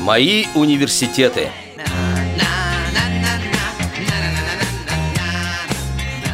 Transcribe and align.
Мои 0.00 0.46
университеты. 0.54 1.48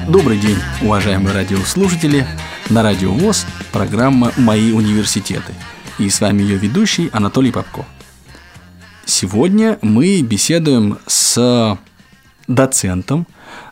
Добрый 0.08 0.38
день, 0.38 0.56
уважаемые 0.82 1.34
радиослушатели. 1.34 2.24
На 2.70 2.84
Радио 2.84 3.12
ВОЗ 3.12 3.44
программа 3.72 4.32
«Мои 4.36 4.70
университеты». 4.70 5.52
И 5.98 6.08
с 6.08 6.20
вами 6.20 6.42
ее 6.42 6.58
ведущий 6.58 7.10
Анатолий 7.12 7.50
Попко. 7.50 7.84
Сегодня 9.04 9.80
мы 9.82 10.22
беседуем 10.22 10.98
с 11.08 11.76
доцентом 12.46 13.26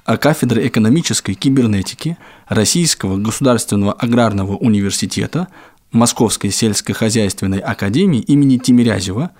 кафедры 0.05 0.67
экономической 0.67 1.35
кибернетики 1.35 2.19
Российского 2.49 3.17
государственного 3.17 3.93
аграрного 3.93 4.57
университета 4.57 5.47
Московской 5.95 6.51
сельскохозяйственной 6.51 7.61
академии 7.61 8.21
имени 8.21 8.59
Тимирязева, 8.59 9.31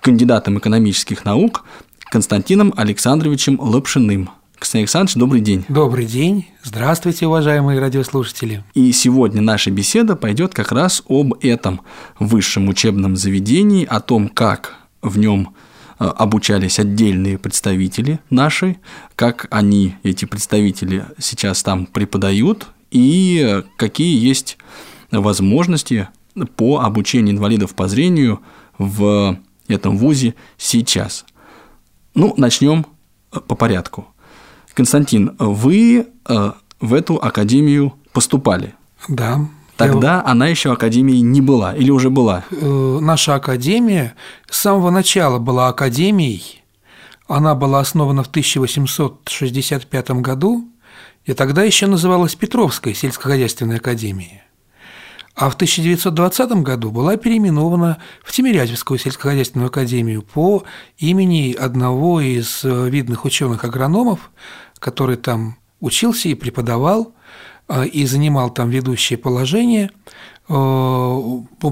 кандидатом 0.00 0.58
экономических 0.58 1.24
наук 1.24 1.64
Константином 2.10 2.72
Александровичем 2.76 3.60
Лапшиным. 3.60 4.30
Константин 4.58 4.80
Александрович, 4.80 5.14
добрый 5.14 5.40
день. 5.40 5.64
Добрый 5.68 6.06
день. 6.06 6.46
Здравствуйте, 6.64 7.26
уважаемые 7.26 7.78
радиослушатели. 7.78 8.64
И 8.74 8.90
сегодня 8.92 9.40
наша 9.40 9.70
беседа 9.70 10.16
пойдет 10.16 10.54
как 10.54 10.72
раз 10.72 11.02
об 11.08 11.34
этом 11.44 11.82
высшем 12.18 12.68
учебном 12.68 13.14
заведении, 13.14 13.84
о 13.84 14.00
том, 14.00 14.28
как 14.28 14.74
в 15.00 15.18
нем 15.18 15.54
э, 16.00 16.04
обучались 16.06 16.80
отдельные 16.80 17.38
представители 17.38 18.18
наши, 18.30 18.78
как 19.14 19.46
они, 19.50 19.94
эти 20.02 20.24
представители, 20.24 21.04
сейчас 21.18 21.62
там 21.62 21.86
преподают, 21.86 22.68
и 22.90 23.62
какие 23.76 24.18
есть 24.18 24.58
возможности 25.10 26.08
по 26.56 26.80
обучению 26.80 27.34
инвалидов 27.34 27.74
по 27.74 27.88
зрению 27.88 28.40
в 28.78 29.38
этом 29.68 29.98
вузе 29.98 30.34
сейчас. 30.56 31.24
Ну, 32.14 32.34
начнем 32.36 32.86
э, 33.32 33.40
по 33.40 33.54
порядку. 33.54 34.06
Константин, 34.74 35.36
вы 35.38 36.06
э, 36.28 36.52
в 36.80 36.94
эту 36.94 37.16
академию 37.16 37.94
поступали? 38.12 38.74
Да. 39.08 39.40
Тогда 39.76 40.16
я... 40.16 40.24
она 40.24 40.48
еще 40.48 40.72
академией 40.72 41.20
не 41.20 41.40
была 41.40 41.74
или 41.74 41.90
уже 41.90 42.10
была? 42.10 42.44
Э, 42.50 42.98
наша 43.00 43.34
академия 43.34 44.14
с 44.48 44.58
самого 44.58 44.90
начала 44.90 45.38
была 45.38 45.68
академией. 45.68 46.62
Она 47.26 47.54
была 47.54 47.80
основана 47.80 48.22
в 48.22 48.28
1865 48.28 50.10
году, 50.12 50.66
и 51.26 51.34
тогда 51.34 51.62
еще 51.62 51.86
называлась 51.86 52.34
Петровская 52.34 52.94
сельскохозяйственная 52.94 53.76
академия 53.76 54.47
а 55.38 55.50
в 55.50 55.54
1920 55.54 56.50
году 56.64 56.90
была 56.90 57.16
переименована 57.16 57.98
в 58.24 58.32
Тимирязевскую 58.32 58.98
сельскохозяйственную 58.98 59.68
академию 59.68 60.22
по 60.22 60.64
имени 60.98 61.52
одного 61.52 62.20
из 62.20 62.64
э, 62.64 62.90
видных 62.90 63.24
ученых-агрономов, 63.24 64.32
который 64.80 65.16
там 65.16 65.56
учился 65.78 66.28
и 66.28 66.34
преподавал, 66.34 67.14
э, 67.68 67.86
и 67.86 68.04
занимал 68.04 68.50
там 68.50 68.68
ведущее 68.68 69.16
положение. 69.16 69.92
Э, 70.48 71.20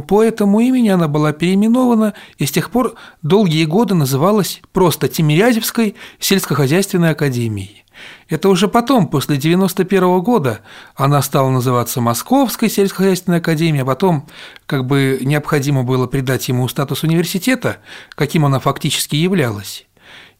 по 0.06 0.22
этому 0.22 0.60
имени 0.60 0.90
она 0.90 1.08
была 1.08 1.32
переименована 1.32 2.14
и 2.38 2.46
с 2.46 2.52
тех 2.52 2.70
пор 2.70 2.94
долгие 3.22 3.64
годы 3.64 3.96
называлась 3.96 4.62
просто 4.72 5.08
Тимирязевской 5.08 5.96
сельскохозяйственной 6.20 7.10
академией. 7.10 7.84
Это 8.28 8.48
уже 8.48 8.68
потом, 8.68 9.08
после 9.08 9.36
91 9.36 10.20
года, 10.20 10.60
она 10.94 11.22
стала 11.22 11.50
называться 11.50 12.00
Московской 12.00 12.68
сельскохозяйственной 12.68 13.38
академией, 13.38 13.82
а 13.82 13.86
потом 13.86 14.26
как 14.66 14.86
бы 14.86 15.18
необходимо 15.22 15.82
было 15.82 16.06
придать 16.06 16.48
ему 16.48 16.66
статус 16.68 17.02
университета, 17.02 17.78
каким 18.14 18.44
она 18.44 18.60
фактически 18.60 19.16
являлась. 19.16 19.86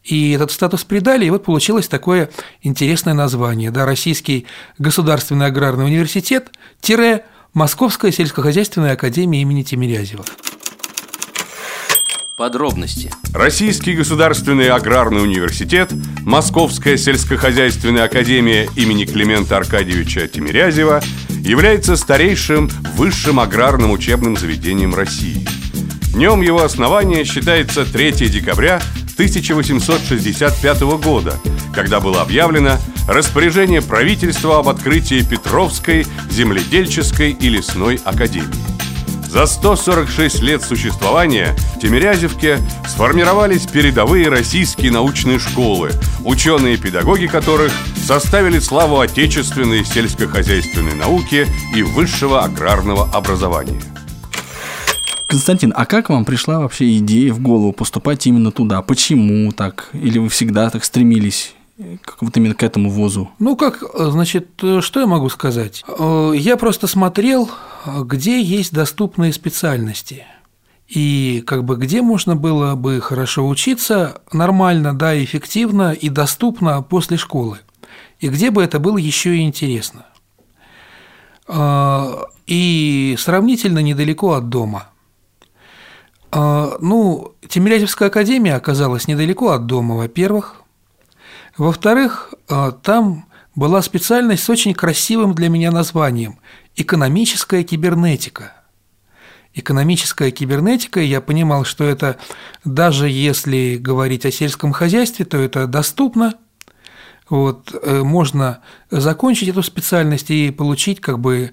И 0.03 0.31
этот 0.31 0.51
статус 0.51 0.83
придали, 0.83 1.25
и 1.25 1.29
вот 1.29 1.43
получилось 1.43 1.87
такое 1.87 2.29
интересное 2.61 3.13
название, 3.13 3.71
да, 3.71 3.85
Российский 3.85 4.47
государственный 4.77 5.47
аграрный 5.47 5.85
университет– 5.85 6.51
Московская 7.53 8.11
сельскохозяйственная 8.11 8.93
академия 8.93 9.41
имени 9.41 9.63
Тимирязева. 9.63 10.23
Подробности. 12.37 13.09
Российский 13.33 13.93
государственный 13.93 14.69
аграрный 14.69 15.23
университет, 15.23 15.91
Московская 16.21 16.95
сельскохозяйственная 16.95 18.03
академия 18.03 18.69
имени 18.75 19.05
Климента 19.05 19.57
Аркадьевича 19.57 20.27
Тимирязева 20.27 21.01
является 21.29 21.95
старейшим 21.95 22.69
высшим 22.95 23.39
аграрным 23.39 23.89
учебным 23.89 24.37
заведением 24.37 24.93
России. 24.93 25.47
Днем 26.13 26.41
его 26.41 26.61
основания 26.61 27.23
считается 27.23 27.91
3 27.91 28.29
декабря 28.29 28.83
1865 29.13 30.81
года, 31.01 31.33
когда 31.73 31.99
было 31.99 32.21
объявлено 32.21 32.77
распоряжение 33.07 33.81
правительства 33.81 34.59
об 34.59 34.69
открытии 34.69 35.27
Петровской 35.27 36.05
земледельческой 36.29 37.31
и 37.31 37.49
лесной 37.49 37.99
академии. 38.05 38.77
За 39.27 39.45
146 39.45 40.41
лет 40.41 40.63
существования 40.63 41.53
в 41.75 41.79
Тимирязевке 41.79 42.59
сформировались 42.87 43.67
передовые 43.67 44.29
российские 44.29 44.91
научные 44.91 45.37
школы, 45.37 45.91
ученые-педагоги 46.23 47.27
которых 47.27 47.73
составили 47.97 48.59
славу 48.59 49.01
отечественной 49.01 49.83
сельскохозяйственной 49.83 50.95
науки 50.95 51.45
и 51.75 51.83
высшего 51.83 52.43
аграрного 52.43 53.09
образования. 53.11 53.81
Константин, 55.27 55.73
а 55.75 55.85
как 55.85 56.09
вам 56.09 56.23
пришла 56.23 56.59
вообще 56.59 56.97
идея 56.99 57.33
в 57.33 57.41
голову 57.41 57.73
поступать 57.73 58.25
именно 58.25 58.51
туда? 58.51 58.81
Почему 58.81 59.51
так? 59.51 59.89
Или 59.91 60.19
вы 60.19 60.29
всегда 60.29 60.69
так 60.69 60.85
стремились 60.85 61.53
как 61.77 62.21
вот 62.21 62.35
именно 62.35 62.55
к 62.55 62.63
этому 62.63 62.89
вузу? 62.89 63.29
Ну, 63.37 63.55
как, 63.55 63.83
значит, 63.93 64.49
что 64.79 64.99
я 64.99 65.05
могу 65.05 65.29
сказать? 65.29 65.83
Э, 65.87 66.31
я 66.35 66.57
просто 66.57 66.87
смотрел, 66.87 67.49
где 67.85 68.41
есть 68.41 68.73
доступные 68.73 69.31
специальности. 69.31 70.25
И 70.87 71.43
как 71.45 71.65
бы 71.65 71.75
где 71.75 72.01
можно 72.01 72.35
было 72.35 72.75
бы 72.75 72.99
хорошо 73.01 73.47
учиться 73.47 74.21
нормально, 74.31 74.97
да, 74.97 75.21
эффективно 75.21 75.91
и 75.91 76.09
доступно 76.09 76.81
после 76.81 77.17
школы. 77.17 77.59
И 78.19 78.29
где 78.29 78.49
бы 78.49 78.63
это 78.63 78.79
было 78.79 78.97
еще 78.97 79.37
и 79.37 79.41
интересно. 79.41 80.07
Э, 81.47 82.23
и 82.47 83.15
сравнительно 83.19 83.79
недалеко 83.79 84.33
от 84.33 84.49
дома. 84.49 84.89
Э, 86.31 86.71
ну, 86.79 87.33
Тимирязевская 87.47 88.07
академия 88.07 88.55
оказалась 88.55 89.07
недалеко 89.07 89.51
от 89.51 89.67
дома, 89.67 89.95
во-первых– 89.95 90.55
во-вторых, 91.57 92.33
э, 92.49 92.71
там 92.83 93.25
была 93.55 93.81
специальность 93.81 94.43
с 94.43 94.49
очень 94.49 94.73
красивым 94.73 95.33
для 95.33 95.49
меня 95.49 95.71
названием– 95.71 96.39
экономическая 96.75 97.63
кибернетика. 97.63 98.53
Экономическая 99.53 100.29
кибернетика, 100.29 100.99
я 100.99 101.19
понимал, 101.19 101.65
что 101.65 101.83
это 101.83 102.17
даже 102.63 103.09
если 103.09 103.77
говорить 103.77 104.25
о 104.25 104.31
сельском 104.31 104.71
хозяйстве, 104.71 105.25
то 105.25 105.37
это 105.37 105.65
доступно, 105.65 106.35
вот, 107.27 107.73
э, 107.73 108.03
можно 108.03 108.59
закончить 108.91 109.49
эту 109.49 109.63
специальность 109.63 110.29
и 110.29 110.51
получить 110.51 111.01
как 111.01 111.19
бы 111.19 111.51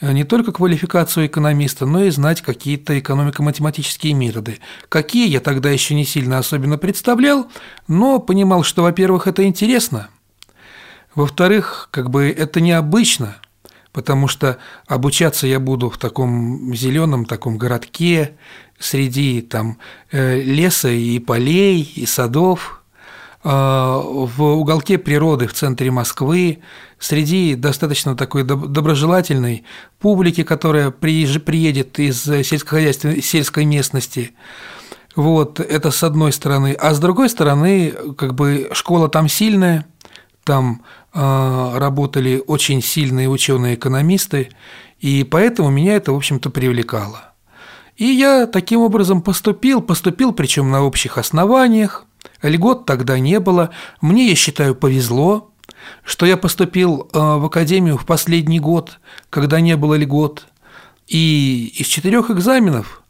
не 0.00 0.24
только 0.24 0.52
квалификацию 0.52 1.26
экономиста, 1.26 1.86
но 1.86 2.04
и 2.04 2.10
знать 2.10 2.40
какие-то 2.40 2.98
экономико-математические 2.98 4.14
методы. 4.14 4.58
Какие 4.88 5.28
я 5.28 5.40
тогда 5.40 5.70
еще 5.70 5.94
не 5.94 6.04
сильно 6.04 6.38
особенно 6.38 6.78
представлял, 6.78 7.50
но 7.86 8.18
понимал, 8.18 8.62
что, 8.62 8.82
во-первых, 8.82 9.26
это 9.26 9.44
интересно, 9.44 10.08
во-вторых, 11.14 11.88
как 11.90 12.10
бы 12.10 12.28
это 12.30 12.60
необычно, 12.60 13.36
потому 13.92 14.28
что 14.28 14.58
обучаться 14.86 15.46
я 15.46 15.58
буду 15.58 15.90
в 15.90 15.98
таком 15.98 16.74
зеленом 16.74 17.24
таком 17.24 17.58
городке 17.58 18.36
среди 18.78 19.42
там 19.42 19.78
э, 20.12 20.40
леса 20.40 20.88
и 20.88 21.18
полей 21.18 21.82
и 21.82 22.06
садов– 22.06 22.76
в 23.42 24.42
уголке 24.42 24.98
природы 24.98 25.46
в 25.46 25.54
центре 25.54 25.90
Москвы, 25.90 26.58
среди 26.98 27.54
достаточно 27.54 28.14
такой 28.14 28.44
доброжелательной 28.44 29.64
публики, 29.98 30.42
которая 30.42 30.90
приедет 30.90 31.98
из 31.98 32.22
сельскохозяйственной 32.22 33.22
сельской 33.22 33.64
местности. 33.64 34.32
Вот, 35.16 35.58
это 35.58 35.90
с 35.90 36.02
одной 36.04 36.32
стороны. 36.32 36.72
А 36.72 36.94
с 36.94 37.00
другой 37.00 37.28
стороны, 37.28 37.94
как 38.16 38.34
бы 38.34 38.70
школа 38.72 39.08
там 39.08 39.28
сильная, 39.28 39.86
там 40.44 40.82
э, 41.12 41.72
работали 41.78 42.42
очень 42.46 42.82
сильные 42.82 43.28
ученые-экономисты, 43.28 44.50
и 45.00 45.24
поэтому 45.24 45.70
меня 45.70 45.96
это, 45.96 46.12
в 46.12 46.16
общем-то, 46.16 46.50
привлекало. 46.50 47.32
И 47.96 48.04
я 48.04 48.46
таким 48.46 48.80
образом 48.80 49.20
поступил, 49.20 49.82
поступил 49.82 50.32
причем 50.32 50.70
на 50.70 50.82
общих 50.82 51.18
основаниях, 51.18 52.06
Льгот 52.42 52.86
тогда 52.86 53.18
не 53.18 53.40
было. 53.40 53.70
Мне, 54.00 54.28
я 54.28 54.34
считаю, 54.34 54.74
повезло, 54.74 55.50
что 56.04 56.26
я 56.26 56.36
поступил 56.36 57.08
э, 57.12 57.18
в 57.18 57.44
академию 57.44 57.96
в 57.96 58.06
последний 58.06 58.60
год, 58.60 58.98
когда 59.28 59.60
не 59.60 59.76
было 59.76 59.94
льгот. 59.94 60.46
И 61.06 61.72
из 61.76 61.86
четырех 61.86 62.30
экзаменов 62.30 63.02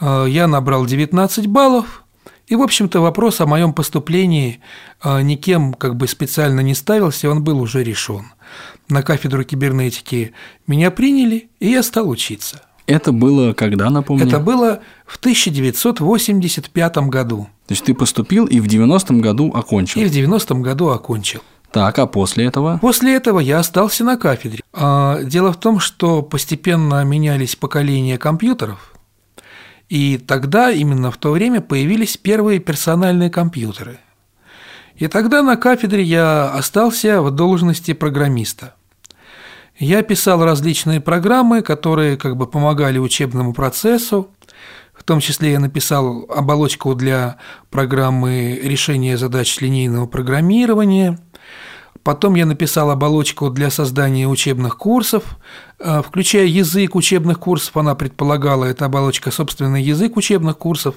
э, 0.00 0.26
я 0.28 0.46
набрал 0.46 0.86
19 0.86 1.46
баллов, 1.46 2.04
И, 2.46 2.56
в 2.56 2.62
общем-то, 2.62 3.00
вопрос 3.00 3.40
о 3.40 3.46
моем 3.46 3.72
поступлении 3.72 4.60
а, 5.00 5.22
никем 5.22 5.74
как 5.74 5.96
бы 5.96 6.06
специально 6.06 6.60
не 6.60 6.74
ставился, 6.74 7.30
он 7.30 7.42
был 7.42 7.60
уже 7.60 7.82
решен. 7.84 8.32
На 8.88 9.02
кафедру 9.02 9.44
кибернетики 9.44 10.32
меня 10.66 10.90
приняли, 10.90 11.48
и 11.60 11.70
я 11.70 11.82
стал 11.82 12.08
учиться. 12.08 12.62
Это 12.86 13.12
было 13.12 13.52
когда, 13.52 13.90
напомню? 13.90 14.26
Это 14.26 14.38
было 14.38 14.80
в 15.06 15.16
1985 15.16 16.96
году. 17.08 17.48
То 17.72 17.74
есть 17.74 17.86
ты 17.86 17.94
поступил 17.94 18.44
и 18.44 18.60
в 18.60 18.66
90-м 18.66 19.22
году 19.22 19.50
окончил? 19.54 20.02
И 20.02 20.04
в 20.04 20.12
90-м 20.12 20.60
году 20.60 20.90
окончил. 20.90 21.40
Так, 21.70 21.98
а 21.98 22.06
после 22.06 22.44
этого? 22.44 22.76
После 22.82 23.16
этого 23.16 23.40
я 23.40 23.60
остался 23.60 24.04
на 24.04 24.18
кафедре. 24.18 24.62
А, 24.74 25.22
дело 25.22 25.54
в 25.54 25.56
том, 25.58 25.80
что 25.80 26.20
постепенно 26.20 27.02
менялись 27.02 27.56
поколения 27.56 28.18
компьютеров, 28.18 28.92
и 29.88 30.18
тогда, 30.18 30.70
именно 30.70 31.10
в 31.10 31.16
то 31.16 31.30
время, 31.30 31.62
появились 31.62 32.18
первые 32.18 32.60
персональные 32.60 33.30
компьютеры. 33.30 34.00
И 34.96 35.08
тогда 35.08 35.42
на 35.42 35.56
кафедре 35.56 36.02
я 36.02 36.52
остался 36.52 37.22
в 37.22 37.30
должности 37.30 37.94
программиста. 37.94 38.74
Я 39.78 40.02
писал 40.02 40.44
различные 40.44 41.00
программы, 41.00 41.62
которые 41.62 42.18
как 42.18 42.36
бы 42.36 42.46
помогали 42.46 42.98
учебному 42.98 43.54
процессу, 43.54 44.28
в 45.02 45.04
том 45.04 45.20
числе 45.20 45.52
я 45.52 45.60
написал 45.60 46.26
оболочку 46.30 46.94
для 46.94 47.36
программы 47.70 48.58
решения 48.62 49.18
задач 49.18 49.60
линейного 49.60 50.06
программирования– 50.06 51.18
Потом 52.02 52.34
я 52.34 52.46
написал 52.46 52.90
оболочку 52.90 53.48
для 53.48 53.70
создания 53.70 54.26
учебных 54.26 54.76
курсов, 54.76 55.22
э, 55.78 56.02
включая 56.04 56.46
язык 56.46 56.96
учебных 56.96 57.38
курсов. 57.38 57.76
Она 57.76 57.94
предполагала, 57.94 58.64
эта 58.64 58.86
оболочка, 58.86 59.30
собственный 59.30 59.82
язык 59.82 60.16
учебных 60.16 60.58
курсов, 60.58 60.96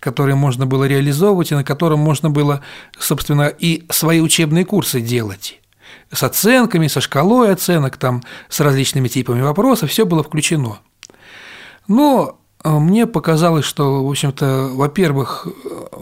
который 0.00 0.34
можно 0.34 0.66
было 0.66 0.84
реализовывать 0.84 1.52
и 1.52 1.54
на 1.54 1.62
котором 1.62 2.00
можно 2.00 2.28
было, 2.28 2.60
собственно, 2.98 3.46
и 3.46 3.84
свои 3.90 4.20
учебные 4.20 4.64
курсы 4.64 5.00
делать 5.00 5.60
с 6.10 6.22
оценками, 6.24 6.88
со 6.88 7.00
шкалой 7.00 7.52
оценок, 7.52 7.96
там, 7.96 8.22
с 8.48 8.58
различными 8.60 9.08
типами 9.08 9.42
вопросов, 9.42 9.90
все 9.90 10.04
было 10.04 10.24
включено. 10.24 10.80
Но 11.86 12.41
мне 12.64 13.06
показалось, 13.06 13.64
что, 13.64 14.04
в 14.04 14.10
общем-то, 14.10 14.70
во-первых, 14.72 15.46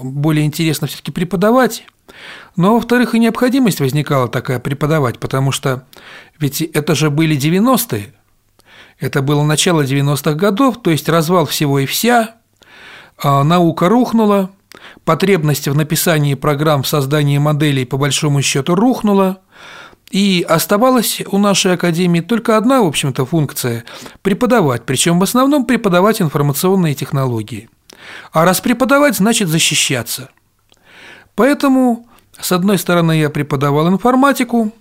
более 0.02 0.44
интересно 0.44 0.86
все-таки 0.86 1.10
преподавать, 1.12 1.84
но, 2.56 2.74
во-вторых, 2.74 3.14
и 3.14 3.18
необходимость 3.18 3.80
возникала 3.80 4.28
такая 4.28 4.58
преподавать, 4.58 5.18
потому 5.18 5.52
что 5.52 5.84
ведь 6.38 6.60
это 6.60 6.94
же 6.94 7.10
были 7.10 7.36
90-е, 7.36 8.14
это 8.98 9.22
было 9.22 9.42
начало 9.42 9.82
90-х 9.82 10.34
годов, 10.34 10.80
то 10.82 10.90
есть 10.90 11.08
развал 11.08 11.46
всего 11.46 11.78
и 11.78 11.86
вся, 11.86 12.34
а 13.22 13.42
наука 13.44 13.88
рухнула, 13.88 14.50
потребность 15.04 15.68
в 15.68 15.74
написании 15.74 16.34
программ, 16.34 16.82
в 16.82 16.88
создании 16.88 17.38
моделей 17.38 17.84
по 17.84 17.96
большому 17.96 18.42
счету 18.42 18.74
рухнула, 18.74 19.38
и 20.10 20.44
оставалась 20.48 21.22
у 21.30 21.38
нашей 21.38 21.74
академии 21.74 22.20
только 22.20 22.56
одна, 22.56 22.82
в 22.82 22.86
общем-то, 22.86 23.24
функция– 23.26 23.84
преподавать, 24.22 24.84
причем 24.84 25.18
в 25.18 25.22
основном 25.22 25.64
преподавать 25.64 26.20
информационные 26.20 26.94
технологии. 26.94 27.70
А 28.32 28.44
раз 28.44 28.60
преподавать, 28.60 29.16
значит 29.16 29.48
защищаться. 29.48 30.30
Поэтому 31.34 32.06
с 32.40 32.52
одной 32.52 32.78
стороны, 32.78 33.12
я 33.18 33.28
преподавал 33.28 33.88
информатику 33.88 34.72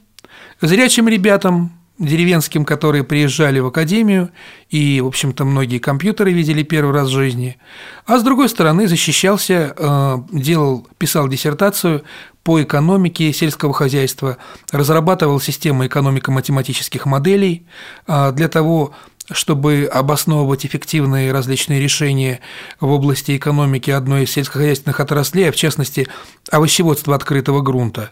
зрячим 0.62 1.08
ребятам, 1.10 1.72
деревенским, 2.00 2.66
которые 2.66 3.04
приезжали 3.04 3.60
в 3.60 3.68
академию, 3.68 4.30
и, 4.70 5.02
в 5.02 5.08
общем-то, 5.08 5.44
многие 5.46 5.80
компьютеры 5.80 6.32
видели 6.32 6.64
первый 6.64 6.94
раз 6.94 7.10
в 7.10 7.14
жизни. 7.14 7.58
А 8.06 8.18
с 8.18 8.24
другой 8.24 8.50
стороны, 8.50 8.88
защищался, 8.88 9.74
э, 9.78 10.18
делал, 10.32 10.88
писал 10.98 11.28
диссертацию 11.28 12.04
по 12.44 12.64
экономике 12.64 13.34
сельского 13.34 13.74
хозяйства, 13.74 14.38
разрабатывал 14.72 15.42
систему 15.42 15.86
экономико-математических 15.86 17.06
моделей 17.06 17.66
э, 18.08 18.32
для 18.32 18.48
того, 18.48 18.94
чтобы 19.32 19.90
обосновывать 19.92 20.66
эффективные 20.66 21.32
различные 21.32 21.82
решения 21.82 22.40
в 22.80 22.90
области 22.90 23.38
экономики 23.38 23.92
одной 23.92 24.24
из 24.24 24.32
сельскохозяйственных 24.32 25.00
отраслей, 25.00 25.50
а 25.50 25.52
в 25.52 25.56
частности 25.56 26.08
овощеводства 26.50 27.16
открытого 27.16 27.62
грунта, 27.62 28.10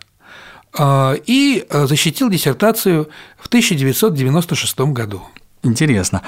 и 0.79 1.65
защитил 1.69 2.29
диссертацию 2.29 3.09
в 3.37 3.47
1996 3.47 4.79
году. 4.79 5.23
Интересно. 5.63 6.21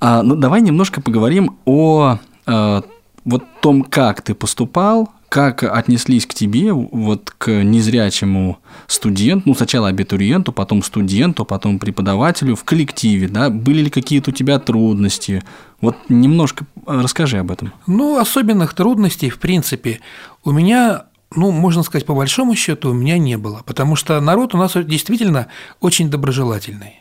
А, 0.00 0.22
ну, 0.22 0.34
давай 0.34 0.60
немножко 0.60 1.00
поговорим 1.00 1.58
о 1.64 2.18
а, 2.46 2.82
вот 3.24 3.44
том, 3.60 3.84
как 3.84 4.22
ты 4.22 4.34
поступал, 4.34 5.10
как 5.28 5.62
отнеслись 5.62 6.26
к 6.26 6.34
тебе, 6.34 6.72
вот 6.72 7.30
к 7.38 7.50
незрячему 7.62 8.58
студенту, 8.86 9.44
ну, 9.48 9.54
сначала 9.54 9.88
абитуриенту, 9.88 10.52
потом 10.52 10.82
студенту, 10.82 11.46
потом 11.46 11.78
преподавателю 11.78 12.54
в 12.54 12.64
коллективе, 12.64 13.28
да, 13.28 13.48
были 13.48 13.82
ли 13.82 13.90
какие-то 13.90 14.30
у 14.30 14.34
тебя 14.34 14.58
трудности? 14.58 15.42
Вот 15.80 15.96
немножко 16.10 16.66
э, 16.86 17.00
расскажи 17.00 17.38
об 17.38 17.50
этом. 17.50 17.72
Ну, 17.86 18.18
особенных 18.18 18.74
трудностей, 18.74 19.30
в 19.30 19.38
принципе, 19.38 20.00
у 20.44 20.52
меня 20.52 21.04
ну, 21.34 21.50
можно 21.50 21.82
сказать, 21.82 22.06
по 22.06 22.14
большому 22.14 22.54
счету 22.54 22.90
у 22.90 22.94
меня 22.94 23.18
не 23.18 23.36
было, 23.36 23.62
потому 23.64 23.96
что 23.96 24.20
народ 24.20 24.54
у 24.54 24.58
нас 24.58 24.72
действительно 24.74 25.48
очень 25.80 26.10
доброжелательный. 26.10 27.00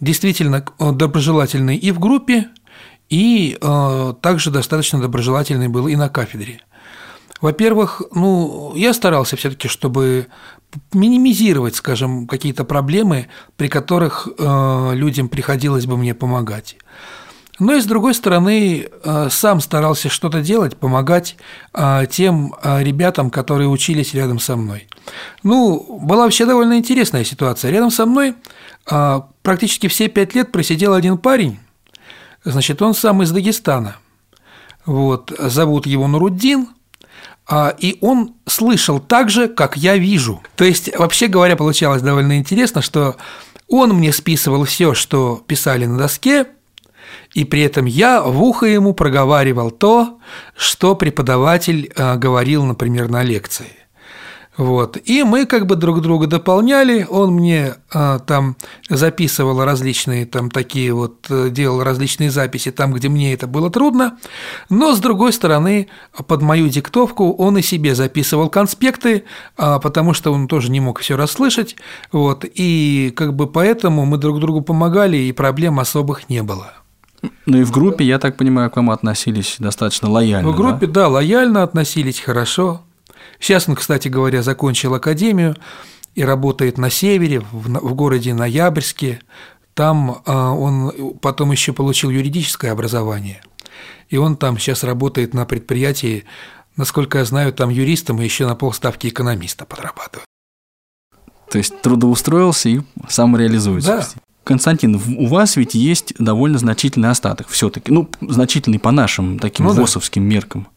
Действительно 0.00 0.64
э, 0.78 0.92
доброжелательный 0.92 1.76
и 1.76 1.90
в 1.90 1.98
группе, 1.98 2.48
и 3.08 3.58
э, 3.60 4.14
также 4.20 4.50
достаточно 4.50 5.00
доброжелательный 5.00 5.68
был 5.68 5.88
и 5.88 5.96
на 5.96 6.08
кафедре. 6.08 6.60
Во-первых, 7.40 8.02
ну, 8.12 8.72
я 8.74 8.92
старался 8.92 9.36
все-таки, 9.36 9.68
чтобы 9.68 10.26
минимизировать, 10.92 11.76
скажем, 11.76 12.26
какие-то 12.26 12.64
проблемы, 12.64 13.28
при 13.56 13.68
которых 13.68 14.28
э, 14.38 14.90
людям 14.94 15.28
приходилось 15.28 15.86
бы 15.86 15.96
мне 15.96 16.14
помогать. 16.14 16.76
Но 17.58 17.74
и 17.74 17.80
с 17.80 17.86
другой 17.86 18.14
стороны, 18.14 18.88
э, 18.88 19.28
сам 19.30 19.60
старался 19.60 20.08
что-то 20.08 20.40
делать, 20.42 20.76
помогать 20.76 21.36
э, 21.74 22.06
тем 22.08 22.54
э, 22.62 22.84
ребятам, 22.84 23.30
которые 23.30 23.68
учились 23.68 24.14
рядом 24.14 24.38
со 24.38 24.56
мной. 24.56 24.88
Ну, 25.42 25.98
была 26.00 26.24
вообще 26.24 26.46
довольно 26.46 26.78
интересная 26.78 27.24
ситуация. 27.24 27.70
Рядом 27.70 27.90
со 27.90 28.06
мной 28.06 28.34
практически 29.42 29.86
все 29.86 30.08
пять 30.08 30.34
лет 30.34 30.50
просидел 30.50 30.94
один 30.94 31.18
парень, 31.18 31.58
значит, 32.42 32.80
он 32.80 32.94
сам 32.94 33.22
из 33.22 33.30
Дагестана. 33.30 33.96
Вот, 34.86 35.30
зовут 35.38 35.86
его 35.86 36.08
Нуруддин– 36.08 36.68
и 37.78 37.96
он 38.02 38.34
слышал 38.46 39.00
так 39.00 39.30
же, 39.30 39.48
как 39.48 39.78
я 39.78 39.96
вижу. 39.96 40.42
То 40.54 40.64
есть, 40.64 40.94
вообще 40.98 41.28
говоря, 41.28 41.56
получалось 41.56 42.02
довольно 42.02 42.36
интересно, 42.36 42.82
что 42.82 43.16
он 43.68 43.94
мне 43.94 44.12
списывал 44.12 44.64
все, 44.64 44.92
что 44.92 45.42
писали 45.46 45.86
на 45.86 45.96
доске, 45.96 46.46
и 47.34 47.44
при 47.44 47.62
этом 47.62 47.84
я 47.86 48.22
в 48.22 48.42
ухо 48.42 48.66
ему 48.66 48.94
проговаривал 48.94 49.70
то, 49.70 50.18
что 50.56 50.94
преподаватель 50.94 51.92
а, 51.96 52.16
говорил, 52.16 52.64
например, 52.64 53.08
на 53.08 53.22
лекции. 53.22 53.78
Вот. 54.58 54.98
И 55.04 55.22
мы 55.22 55.46
как 55.46 55.66
бы 55.66 55.76
друг 55.76 56.00
друга 56.00 56.26
дополняли, 56.26 57.06
он 57.08 57.32
мне 57.32 57.74
а, 57.92 58.18
там 58.18 58.56
записывал 58.88 59.64
различные 59.64 60.26
там 60.26 60.50
такие 60.50 60.92
вот, 60.92 61.26
э, 61.30 61.48
делал 61.50 61.84
различные 61.84 62.32
записи 62.32 62.72
там, 62.72 62.92
где 62.92 63.08
мне 63.08 63.32
это 63.32 63.46
было 63.46 63.70
трудно, 63.70 64.18
но 64.68 64.96
с 64.96 64.98
другой 64.98 65.32
стороны, 65.32 65.86
под 66.26 66.42
мою 66.42 66.68
диктовку 66.68 67.32
он 67.34 67.56
и 67.58 67.62
себе 67.62 67.94
записывал 67.94 68.50
конспекты, 68.50 69.22
а, 69.56 69.78
потому 69.78 70.12
что 70.12 70.32
он 70.32 70.48
тоже 70.48 70.72
не 70.72 70.80
мог 70.80 70.98
все 70.98 71.16
расслышать, 71.16 71.76
вот, 72.10 72.44
и 72.52 73.12
как 73.16 73.36
бы 73.36 73.46
поэтому 73.46 74.06
мы 74.06 74.18
друг 74.18 74.40
другу 74.40 74.60
помогали, 74.60 75.18
и 75.18 75.30
проблем 75.30 75.78
особых 75.78 76.28
не 76.28 76.42
было. 76.42 76.72
Ну 77.46 77.58
и 77.58 77.64
в 77.64 77.70
группе, 77.70 78.04
я 78.04 78.18
так 78.18 78.36
понимаю, 78.36 78.70
к 78.70 78.76
вам 78.76 78.90
относились 78.90 79.56
достаточно 79.58 80.10
лояльно. 80.10 80.50
В 80.50 80.56
группе, 80.56 80.86
да, 80.86 81.02
да 81.02 81.08
лояльно 81.08 81.62
относились, 81.62 82.20
хорошо. 82.20 82.82
Сейчас 83.40 83.68
он, 83.68 83.76
кстати 83.76 84.08
говоря, 84.08 84.42
закончил 84.42 84.94
академию 84.94 85.56
и 86.14 86.24
работает 86.24 86.78
на 86.78 86.90
севере, 86.90 87.40
в 87.52 87.94
городе 87.94 88.34
Ноябрьске. 88.34 89.20
Там 89.74 90.22
а, 90.26 90.50
он 90.52 91.14
потом 91.20 91.52
еще 91.52 91.72
получил 91.72 92.10
юридическое 92.10 92.72
образование. 92.72 93.40
И 94.08 94.16
он 94.16 94.36
там 94.36 94.58
сейчас 94.58 94.82
работает 94.82 95.34
на 95.34 95.44
предприятии, 95.44 96.24
насколько 96.76 97.18
я 97.18 97.24
знаю, 97.24 97.52
там 97.52 97.68
юристом 97.68 98.20
и 98.20 98.24
еще 98.24 98.46
на 98.46 98.56
полставки 98.56 99.06
экономиста 99.06 99.64
подрабатывает. 99.66 100.26
То 101.50 101.58
есть 101.58 101.80
трудоустроился 101.80 102.68
и 102.68 102.80
сам 103.08 103.36
реализуется. 103.36 104.06
Да. 104.14 104.22
Константин, 104.48 104.98
у 105.18 105.26
вас 105.26 105.56
ведь 105.56 105.74
есть 105.74 106.14
довольно 106.18 106.58
значительный 106.58 107.10
остаток 107.10 107.48
все-таки, 107.48 107.92
ну, 107.92 108.08
значительный 108.22 108.78
по 108.78 108.90
нашим 108.90 109.38
таким 109.38 109.66
ну, 109.66 109.72
ВОСовским 109.72 110.22
да. 110.22 110.34
меркам. 110.34 110.68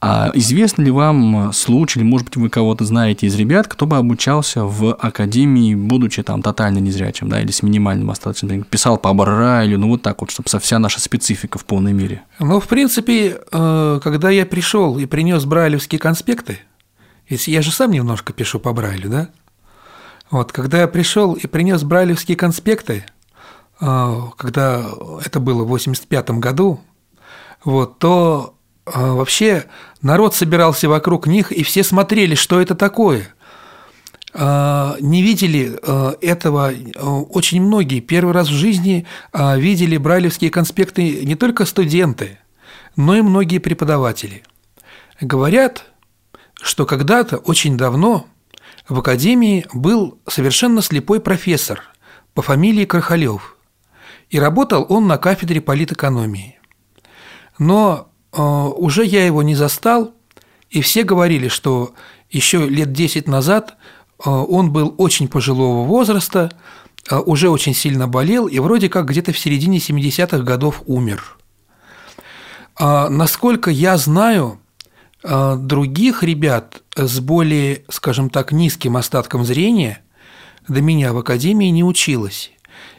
А 0.00 0.30
известно 0.32 0.80
ли 0.82 0.90
вам 0.90 1.52
случай, 1.52 1.98
или, 2.00 2.06
может 2.06 2.28
быть, 2.28 2.36
вы 2.36 2.48
кого-то 2.48 2.86
знаете 2.86 3.26
из 3.26 3.34
ребят, 3.36 3.68
кто 3.68 3.86
бы 3.86 3.98
обучался 3.98 4.64
в 4.64 4.94
академии, 4.94 5.74
будучи 5.74 6.22
там 6.22 6.40
тотально 6.40 6.78
незрячим, 6.78 7.28
да, 7.28 7.42
или 7.42 7.50
с 7.50 7.62
минимальным 7.62 8.10
остаточным, 8.10 8.64
писал 8.64 8.96
по 8.96 9.12
Брайлю, 9.12 9.78
ну 9.78 9.88
вот 9.88 10.00
так 10.00 10.22
вот, 10.22 10.30
чтобы 10.30 10.48
вся 10.48 10.78
наша 10.78 10.98
специфика 11.00 11.58
в 11.58 11.66
полной 11.66 11.92
мере? 11.92 12.22
Ну, 12.38 12.58
в 12.58 12.68
принципе, 12.68 13.38
э, 13.52 14.00
когда 14.02 14.30
я 14.30 14.46
пришел 14.46 14.98
и 14.98 15.04
принес 15.04 15.44
брайлевские 15.44 15.98
конспекты, 15.98 16.58
я 17.28 17.60
же 17.60 17.70
сам 17.70 17.90
немножко 17.90 18.32
пишу 18.32 18.58
по 18.58 18.72
Брайлю, 18.72 19.10
да? 19.10 19.28
Вот, 20.30 20.52
когда 20.52 20.80
я 20.80 20.88
пришел 20.88 21.34
и 21.34 21.46
принес 21.46 21.82
брайлевские 21.82 22.36
конспекты, 22.36 23.04
э, 23.80 24.20
когда 24.36 24.84
это 25.24 25.40
было 25.40 25.64
в 25.64 25.68
85 25.68 26.30
году, 26.38 26.80
вот, 27.64 27.98
то 27.98 28.54
а, 28.86 29.14
вообще 29.14 29.64
народ 30.02 30.34
собирался 30.34 30.88
вокруг 30.88 31.26
них, 31.26 31.52
и 31.52 31.62
все 31.62 31.82
смотрели, 31.82 32.34
что 32.34 32.60
это 32.60 32.74
такое. 32.74 33.34
А, 34.34 34.96
не 35.00 35.22
видели 35.22 35.78
а, 35.82 36.16
этого 36.20 36.72
очень 37.30 37.62
многие. 37.62 38.00
Первый 38.00 38.34
раз 38.34 38.48
в 38.48 38.52
жизни 38.52 39.06
видели 39.32 39.96
брайлевские 39.96 40.50
конспекты 40.50 41.24
не 41.24 41.34
только 41.34 41.64
студенты, 41.64 42.38
но 42.96 43.16
и 43.16 43.22
многие 43.22 43.58
преподаватели. 43.58 44.42
Говорят, 45.20 45.86
что 46.60 46.84
когда-то, 46.84 47.38
очень 47.38 47.76
давно, 47.76 48.26
в 48.88 48.98
академии 48.98 49.66
был 49.72 50.18
совершенно 50.26 50.82
слепой 50.82 51.20
профессор 51.20 51.82
по 52.34 52.42
фамилии 52.42 52.84
Крахалев, 52.84 53.56
и 54.30 54.38
работал 54.38 54.84
он 54.88 55.06
на 55.06 55.16
кафедре 55.16 55.60
политэкономии. 55.60 56.58
Но 57.58 58.08
а, 58.32 58.68
уже 58.68 59.04
я 59.04 59.24
его 59.24 59.42
не 59.42 59.54
застал, 59.54 60.12
и 60.70 60.80
все 60.80 61.04
говорили, 61.04 61.48
что 61.48 61.94
еще 62.30 62.68
лет 62.68 62.92
10 62.92 63.28
назад 63.28 63.76
а, 64.22 64.42
он 64.42 64.72
был 64.72 64.94
очень 64.98 65.28
пожилого 65.28 65.86
возраста, 65.86 66.52
а, 67.08 67.20
уже 67.20 67.48
очень 67.48 67.74
сильно 67.74 68.08
болел 68.08 68.48
и 68.48 68.58
вроде 68.58 68.88
как 68.88 69.06
где-то 69.06 69.32
в 69.32 69.38
середине 69.38 69.78
70-х 69.78 70.38
годов 70.38 70.82
умер. 70.86 71.38
Насколько 72.76 73.70
я 73.70 73.96
знаю, 73.96 74.58
других 75.22 76.24
ребят 76.24 76.82
с 76.96 77.20
более, 77.20 77.84
скажем 77.88 78.30
так, 78.30 78.52
низким 78.52 78.96
остатком 78.96 79.44
зрения 79.44 80.00
до 80.68 80.80
меня 80.80 81.12
в 81.12 81.18
академии 81.18 81.68
не 81.68 81.84
училось. 81.84 82.52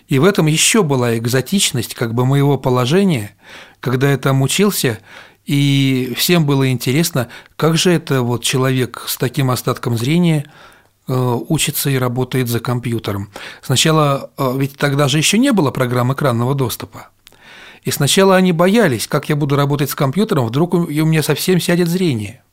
И 0.08 0.20
в 0.20 0.26
этом 0.26 0.46
еще 0.46 0.84
была 0.84 1.18
экзотичность 1.18 1.96
как 1.96 2.14
бы 2.14 2.26
моего 2.26 2.58
положения, 2.58 3.36
когда 3.80 4.12
я 4.12 4.18
там 4.18 4.42
учился, 4.42 5.00
и 5.46 6.14
всем 6.16 6.46
было 6.46 6.72
интересно, 6.72 7.30
как 7.56 7.78
же 7.78 7.92
это 7.92 8.22
вот 8.22 8.44
человек 8.44 9.04
с 9.08 9.18
таким 9.18 9.50
остатком 9.50 9.98
зрения 9.98 10.46
э, 11.08 11.14
учится 11.14 11.90
и 11.90 11.98
работает 11.98 12.50
за 12.50 12.60
компьютером. 12.60 13.30
Сначала, 13.62 14.32
э, 14.38 14.54
ведь 14.58 14.78
тогда 14.78 15.08
же 15.08 15.18
еще 15.18 15.38
не 15.38 15.52
было 15.52 15.72
программ 15.72 16.14
экранного 16.14 16.56
доступа. 16.56 17.10
И 17.84 17.92
сначала 17.92 18.36
они 18.36 18.52
боялись, 18.52 19.08
как 19.08 19.30
я 19.30 19.36
буду 19.36 19.56
работать 19.56 19.92
с 19.92 19.96
компьютером, 19.96 20.48
вдруг 20.48 20.74
у 20.74 20.88
меня 20.88 21.22
совсем 21.22 21.60
сядет 21.60 21.88
зрение. 21.88 22.44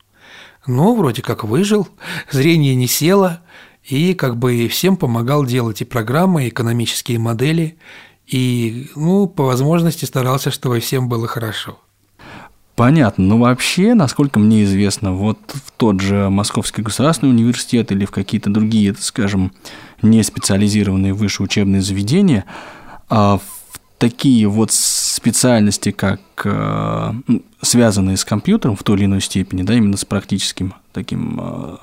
Но 0.65 0.95
вроде 0.95 1.21
как 1.21 1.43
выжил, 1.43 1.87
зрение 2.31 2.75
не 2.75 2.87
село, 2.87 3.39
и 3.83 4.13
как 4.13 4.37
бы 4.37 4.67
всем 4.67 4.95
помогал 4.95 5.45
делать 5.45 5.81
и 5.81 5.85
программы, 5.85 6.45
и 6.45 6.49
экономические 6.49 7.19
модели, 7.19 7.77
и, 8.25 8.89
ну, 8.95 9.27
по 9.27 9.43
возможности 9.43 10.05
старался, 10.05 10.51
чтобы 10.51 10.79
всем 10.79 11.09
было 11.09 11.27
хорошо. 11.27 11.79
Понятно. 12.75 13.25
Но 13.25 13.37
вообще, 13.37 13.93
насколько 13.93 14.39
мне 14.39 14.63
известно, 14.63 15.13
вот 15.13 15.37
в 15.47 15.71
тот 15.77 15.99
же 15.99 16.29
Московский 16.29 16.81
государственный 16.81 17.31
университет 17.31 17.91
или 17.91 18.05
в 18.05 18.11
какие-то 18.11 18.49
другие, 18.49 18.95
скажем, 18.97 19.51
не 20.01 20.23
специализированные 20.23 21.13
высшие 21.13 21.45
учебные 21.45 21.81
заведения, 21.81 22.45
а 23.09 23.37
в 23.37 23.62
такие 24.03 24.49
вот 24.49 24.69
специальности, 24.73 25.91
как 25.91 26.19
э, 26.43 27.13
связанные 27.61 28.17
с 28.17 28.25
компьютером 28.25 28.75
в 28.75 28.83
той 28.83 28.97
или 28.97 29.05
иной 29.05 29.21
степени, 29.21 29.63
да, 29.63 29.75
именно 29.75 29.95
с 29.95 30.03
практическим 30.03 30.73
таким 30.91 31.39
э, 31.41 31.77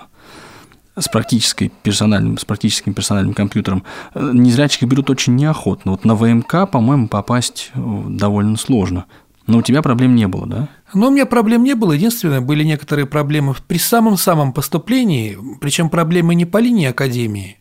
с 0.99 1.09
практической 1.09 1.73
персональным, 1.83 2.37
с 2.37 2.45
практическим 2.45 2.93
персональным 2.93 3.33
компьютером, 3.33 3.85
э, 4.13 4.33
незрячие 4.35 4.87
берут 4.87 5.09
очень 5.09 5.35
неохотно. 5.35 5.93
Вот 5.93 6.05
на 6.05 6.15
ВМК, 6.15 6.71
по-моему, 6.71 7.09
попасть 7.09 7.71
довольно 7.75 8.59
сложно. 8.59 9.07
Но 9.47 9.57
у 9.57 9.63
тебя 9.63 9.81
проблем 9.81 10.15
не 10.15 10.29
было, 10.29 10.47
да? 10.47 10.69
Но 10.93 11.09
у 11.09 11.11
меня 11.11 11.25
проблем 11.25 11.65
не 11.65 11.75
было. 11.75 11.93
Единственное, 11.93 12.43
были 12.43 12.65
некоторые 12.65 13.07
проблемы 13.07 13.55
при 13.67 13.79
самом-самом 13.79 14.53
поступлении, 14.53 15.39
причем 15.59 15.89
проблемы 15.89 16.35
не 16.35 16.45
по 16.45 16.59
линии 16.59 16.87
академии, 16.87 17.60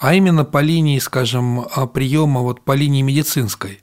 а 0.00 0.14
именно 0.14 0.46
по 0.46 0.62
линии, 0.62 0.98
скажем, 0.98 1.60
а, 1.60 1.86
приема 1.86 2.40
вот 2.40 2.62
по 2.62 2.72
линии 2.72 3.02
медицинской. 3.02 3.82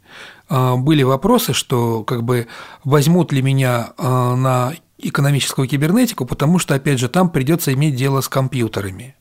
А, 0.50 0.76
были 0.76 1.04
вопросы, 1.04 1.54
что 1.54 2.04
как 2.04 2.24
бы 2.24 2.48
возьмут 2.84 3.32
ли 3.32 3.44
меня 3.44 3.94
а, 3.98 4.36
на 4.36 4.74
экономическую 4.98 5.68
кибернетику, 5.68 6.26
потому 6.26 6.58
что, 6.58 6.74
опять 6.74 6.98
же, 6.98 7.08
там 7.08 7.30
придется 7.30 7.72
иметь 7.74 7.96
дело 7.96 8.22
с 8.22 8.30
компьютерами. 8.30 9.16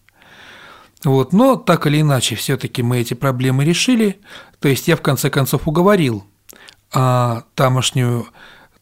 Вот, 1.05 1.35
но 1.35 1.57
так 1.57 1.87
или 1.87 2.01
иначе, 2.01 2.35
все-таки 2.35 2.83
мы 2.83 3.01
эти 3.01 3.13
проблемы 3.13 3.67
решили. 3.67 4.19
То 4.59 4.69
есть 4.69 4.89
я 4.89 4.97
в 4.97 5.03
конце 5.03 5.29
концов 5.29 5.69
уговорил 5.69 6.25
а, 6.95 7.43
тамошнюю 7.55 8.27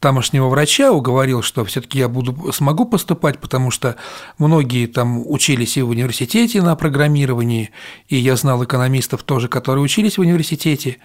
тамошнего 0.05 0.51
врача 0.51 0.93
уговорил, 0.93 1.41
что 1.41 1.65
все-таки 1.65 1.99
я 1.99 2.11
буду, 2.11 2.53
смогу 2.53 2.85
поступать, 2.85 3.39
потому 3.39 3.71
что 3.71 3.97
многие 4.37 4.87
там 4.87 5.23
учились 5.27 5.79
и 5.79 5.83
в 5.83 5.89
университете 5.89 6.61
на 6.61 6.77
программировании, 6.77 7.71
и 8.09 8.17
я 8.17 8.37
знал 8.37 8.63
экономистов 8.63 9.23
тоже, 9.23 9.49
которые 9.49 9.83
учились 9.83 10.19
в 10.19 10.21
университете. 10.21 10.99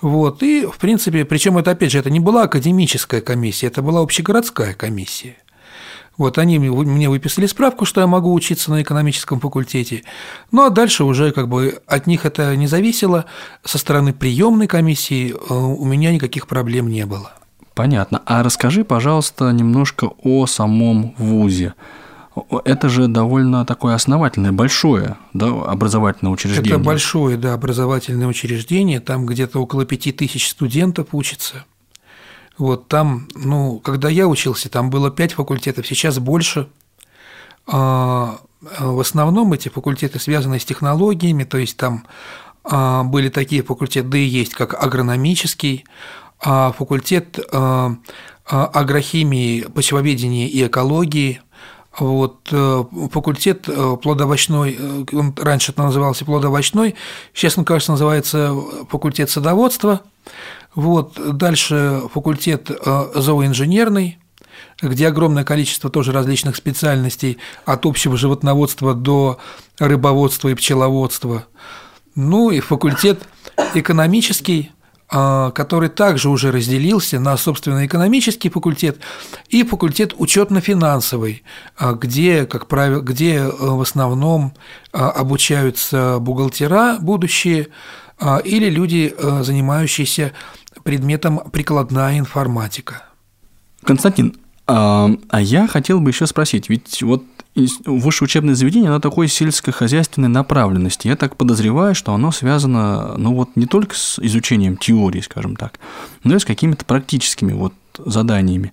Вот, 0.00 0.42
и, 0.42 0.66
в 0.66 0.78
принципе, 0.78 1.24
причем 1.24 1.58
это, 1.58 1.70
опять 1.70 1.92
же, 1.92 2.00
это 2.00 2.10
не 2.10 2.18
была 2.18 2.42
академическая 2.42 3.20
комиссия, 3.20 3.68
это 3.68 3.82
была 3.82 4.00
общегородская 4.00 4.74
комиссия. 4.74 5.36
Вот 6.18 6.36
они 6.36 6.58
мне 6.58 7.08
выписали 7.08 7.46
справку, 7.46 7.84
что 7.84 8.00
я 8.00 8.08
могу 8.08 8.32
учиться 8.34 8.72
на 8.72 8.82
экономическом 8.82 9.38
факультете. 9.38 10.02
Ну 10.50 10.64
а 10.64 10.70
дальше 10.70 11.04
уже 11.04 11.30
как 11.30 11.46
бы 11.46 11.80
от 11.86 12.08
них 12.08 12.26
это 12.26 12.56
не 12.56 12.66
зависело. 12.66 13.26
Со 13.64 13.78
стороны 13.78 14.12
приемной 14.12 14.66
комиссии 14.66 15.30
э, 15.30 15.54
у 15.54 15.84
меня 15.84 16.12
никаких 16.12 16.48
проблем 16.48 16.88
не 16.88 17.06
было. 17.06 17.32
Понятно. 17.74 18.22
А 18.26 18.42
расскажи, 18.42 18.84
пожалуйста, 18.84 19.50
немножко 19.52 20.10
о 20.22 20.46
самом 20.46 21.14
ВУЗе. 21.18 21.74
Это 22.64 22.88
же 22.88 23.08
довольно 23.08 23.66
такое 23.66 23.94
основательное, 23.94 24.52
большое 24.52 25.16
да, 25.32 25.46
образовательное 25.48 26.32
учреждение. 26.32 26.74
Это 26.74 26.78
большое, 26.78 27.36
да, 27.36 27.54
образовательное 27.54 28.28
учреждение. 28.28 29.00
Там 29.00 29.26
где-то 29.26 29.60
около 29.60 29.84
пяти 29.84 30.12
тысяч 30.12 30.48
студентов 30.48 31.08
учатся. 31.12 31.64
Вот 32.56 32.88
там, 32.88 33.28
ну, 33.34 33.78
когда 33.80 34.08
я 34.08 34.28
учился, 34.28 34.68
там 34.68 34.90
было 34.90 35.10
пять 35.10 35.32
факультетов, 35.32 35.86
сейчас 35.86 36.18
больше. 36.18 36.68
А, 37.66 38.38
в 38.78 39.00
основном 39.00 39.52
эти 39.52 39.68
факультеты 39.68 40.18
связаны 40.18 40.60
с 40.60 40.64
технологиями, 40.64 41.44
то 41.44 41.58
есть 41.58 41.76
там 41.76 42.04
а, 42.64 43.02
были 43.04 43.28
такие 43.28 43.62
факультеты, 43.62 44.08
да 44.08 44.18
и 44.18 44.24
есть, 44.24 44.54
как 44.54 44.74
агрономический, 44.74 45.84
а 45.84 46.29
факультет 46.40 47.38
а, 47.52 47.96
а, 48.46 48.66
агрохимии, 48.66 49.62
почвоведения 49.62 50.48
и 50.48 50.66
экологии, 50.66 51.40
вот, 51.98 52.48
э, 52.52 52.84
факультет 53.12 53.68
э, 53.68 53.96
плодовочной, 54.00 54.76
э, 54.78 55.04
он 55.12 55.34
раньше 55.36 55.72
это 55.72 55.82
назывался 55.82 56.24
плодовочной, 56.24 56.94
сейчас 57.34 57.58
он, 57.58 57.64
кажется, 57.64 57.92
называется 57.92 58.54
факультет 58.88 59.28
садоводства. 59.28 60.02
Вот, 60.74 61.18
дальше 61.36 62.02
факультет 62.14 62.70
зооинженерный, 63.14 64.18
где 64.80 65.08
огромное 65.08 65.42
количество 65.42 65.90
тоже 65.90 66.12
различных 66.12 66.54
специальностей, 66.54 67.38
от 67.64 67.84
общего 67.86 68.16
животноводства 68.16 68.94
до 68.94 69.38
рыбоводства 69.80 70.48
и 70.48 70.54
пчеловодства. 70.54 71.44
Ну 72.14 72.50
и 72.50 72.60
факультет 72.60 73.20
экономический, 73.74 74.70
а, 74.70 74.79
который 75.10 75.88
также 75.88 76.28
уже 76.28 76.52
разделился 76.52 77.18
на, 77.18 77.36
собственно, 77.36 77.84
экономический 77.84 78.48
факультет 78.48 79.00
и 79.48 79.64
факультет 79.64 80.14
учетно-финансовый, 80.16 81.42
а, 81.76 81.94
где, 81.94 82.46
как 82.46 82.68
правило, 82.68 83.00
где 83.00 83.38
э, 83.38 83.50
в 83.50 83.80
основном 83.80 84.54
а, 84.92 85.10
обучаются 85.10 86.18
бухгалтера 86.20 86.98
будущие 87.00 87.68
или 88.44 88.68
люди, 88.68 89.14
э, 89.16 89.42
занимающиеся 89.42 90.32
предметом 90.84 91.40
прикладная 91.50 92.18
информатика. 92.18 93.04
Константин, 93.82 94.36
а 94.66 95.08
я 95.32 95.66
хотел 95.66 96.00
бы 96.00 96.10
еще 96.10 96.26
спросить, 96.26 96.68
ведь 96.68 97.02
вот 97.02 97.24
высшее 97.54 98.26
учебное 98.26 98.54
заведение, 98.54 98.90
оно 98.90 99.00
такой 99.00 99.28
сельскохозяйственной 99.28 100.28
направленности. 100.28 101.08
Я 101.08 101.16
так 101.16 101.36
подозреваю, 101.36 101.94
что 101.94 102.14
оно 102.14 102.30
связано, 102.30 103.14
ну 103.16 103.34
вот 103.34 103.50
не 103.56 103.66
только 103.66 103.96
с 103.96 104.18
изучением 104.20 104.76
теории, 104.76 105.20
скажем 105.20 105.56
так, 105.56 105.78
но 106.22 106.36
и 106.36 106.38
с 106.38 106.44
какими-то 106.44 106.84
практическими 106.84 107.52
вот 107.52 107.74
заданиями. 107.98 108.72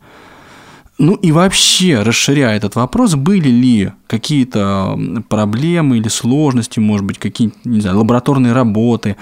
Ну 1.00 1.14
и 1.14 1.32
вообще, 1.32 2.02
расширяя 2.02 2.58
этот 2.58 2.76
вопрос, 2.76 3.16
были 3.16 3.50
ли 3.50 3.92
какие-то 4.08 5.00
проблемы 5.30 5.98
или 5.98 6.08
сложности, 6.08 6.80
может 6.80 7.06
быть, 7.06 7.20
какие-то, 7.20 7.58
не 7.66 7.82
знаю, 7.82 8.00
лабораторные 8.00 8.54
работы, 8.54 9.16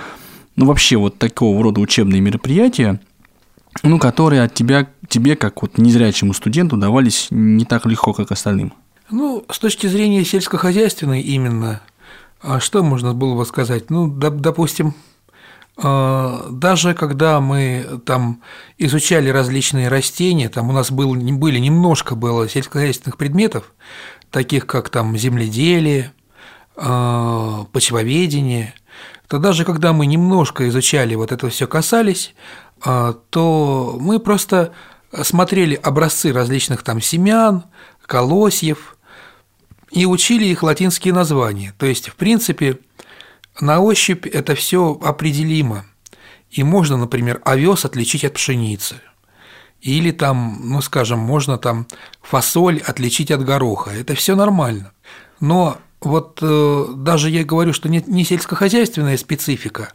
ну 0.56 0.66
вообще 0.66 0.96
вот 0.96 1.18
такого 1.18 1.62
рода 1.62 1.82
учебные 1.82 2.22
мероприятия, 2.22 3.02
ну, 3.84 4.00
которые 4.00 4.44
от 4.44 4.54
тебя, 4.54 4.88
тебе, 5.10 5.36
как 5.36 5.62
вот 5.62 5.78
незрячему 5.78 6.34
студенту, 6.34 6.78
давались 6.78 7.28
не 7.30 7.66
так 7.66 7.86
легко, 7.86 8.14
как 8.14 8.32
остальным? 8.32 8.72
Ну, 9.10 9.46
с 9.52 9.60
точки 9.60 9.86
зрения 9.86 10.26
сельскохозяйственной 10.26 11.22
именно, 11.22 11.82
а 12.42 12.60
что 12.60 12.84
можно 12.84 13.14
было 13.14 13.36
бы 13.36 13.46
сказать? 13.46 13.92
Ну, 13.92 14.08
допустим, 14.08 14.96
а, 15.78 16.48
даже 16.50 16.96
когда 16.96 17.40
мы 17.40 18.02
там 18.06 18.42
изучали 18.80 19.30
различные 19.30 19.90
растения, 19.90 20.50
там 20.50 20.70
у 20.70 20.74
нас 20.74 20.90
был, 20.90 21.14
были 21.14 21.60
немножко 21.60 22.16
было 22.16 22.50
сельскохозяйственных 22.50 23.18
предметов, 23.18 23.74
таких 24.32 24.66
как 24.66 24.90
там 24.90 25.16
земледелие, 25.16 26.12
а, 26.76 27.66
почвоведение, 27.72 28.74
то 29.28 29.38
даже 29.38 29.66
когда 29.66 29.94
мы 29.94 30.08
немножко 30.08 30.68
изучали 30.68 31.14
вот 31.14 31.32
это 31.32 31.50
все 31.50 31.68
касались, 31.68 32.34
то 32.84 33.98
мы 34.00 34.20
просто 34.20 34.74
смотрели 35.24 35.74
образцы 35.74 36.32
различных 36.32 36.84
там 36.84 37.02
семян, 37.02 37.64
колосьев 38.06 38.95
и 39.96 40.06
учили 40.06 40.46
их 40.46 40.62
латинские 40.62 41.14
названия. 41.14 41.74
То 41.78 41.86
есть, 41.86 42.10
в 42.10 42.16
принципе, 42.16 42.80
на 43.62 43.80
ощупь 43.80 44.28
это 44.28 44.54
все 44.54 45.00
определимо. 45.02 45.86
И 46.52 46.64
можно, 46.64 46.98
например, 46.98 47.42
овес 47.46 47.86
отличить 47.86 48.26
от 48.26 48.34
пшеницы. 48.34 48.98
Или 49.82 50.12
там, 50.12 50.60
ну 50.64 50.82
скажем, 50.82 51.20
можно 51.20 51.58
там 51.58 51.88
фасоль 52.22 52.82
отличить 52.86 53.32
от 53.32 53.46
гороха. 53.46 53.92
Это 53.92 54.16
все 54.16 54.36
нормально. 54.36 54.92
Но 55.40 55.78
вот 56.02 56.40
э, 56.42 56.86
даже 56.98 57.30
я 57.30 57.46
говорю, 57.46 57.72
что 57.72 57.88
не, 57.88 58.04
не 58.06 58.26
сельскохозяйственная 58.26 59.18
специфика, 59.18 59.94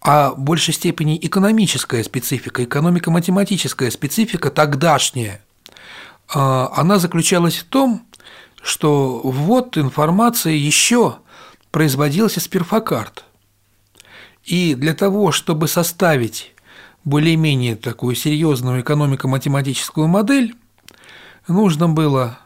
а 0.00 0.30
в 0.30 0.38
большей 0.38 0.72
степени 0.72 1.18
экономическая 1.20 2.02
специфика, 2.02 2.64
экономико-математическая 2.64 3.90
специфика 3.90 4.50
тогдашняя, 4.50 5.42
э, 6.34 6.38
она 6.38 6.98
заключалась 6.98 7.56
в 7.56 7.64
том, 7.64 8.06
что 8.64 9.20
ввод 9.22 9.76
информации 9.76 10.56
еще 10.56 11.16
производился 11.70 12.40
с 12.40 12.48
перфокарт. 12.48 13.24
И 14.42 14.74
для 14.74 14.94
того, 14.94 15.32
чтобы 15.32 15.68
составить 15.68 16.54
более-менее 17.04 17.76
такую 17.76 18.14
серьезную 18.14 18.80
экономико-математическую 18.80 20.08
модель, 20.08 20.54
нужно 21.46 21.90
было 21.90 22.38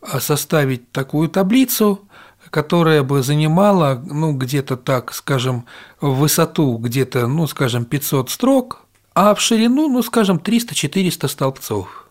а, 0.00 0.20
составить 0.20 0.90
такую 0.90 1.28
таблицу, 1.28 2.08
которая 2.48 3.02
бы 3.02 3.22
занимала, 3.22 4.02
ну, 4.06 4.32
где-то 4.32 4.78
так, 4.78 5.12
скажем, 5.12 5.66
в 6.00 6.14
высоту 6.14 6.78
где-то, 6.78 7.26
ну, 7.26 7.46
скажем, 7.46 7.84
500 7.84 8.30
строк, 8.30 8.86
а 9.14 9.34
в 9.34 9.40
ширину, 9.42 9.88
ну, 9.88 10.02
скажем, 10.02 10.38
300-400 10.38 11.28
столбцов. 11.28 12.07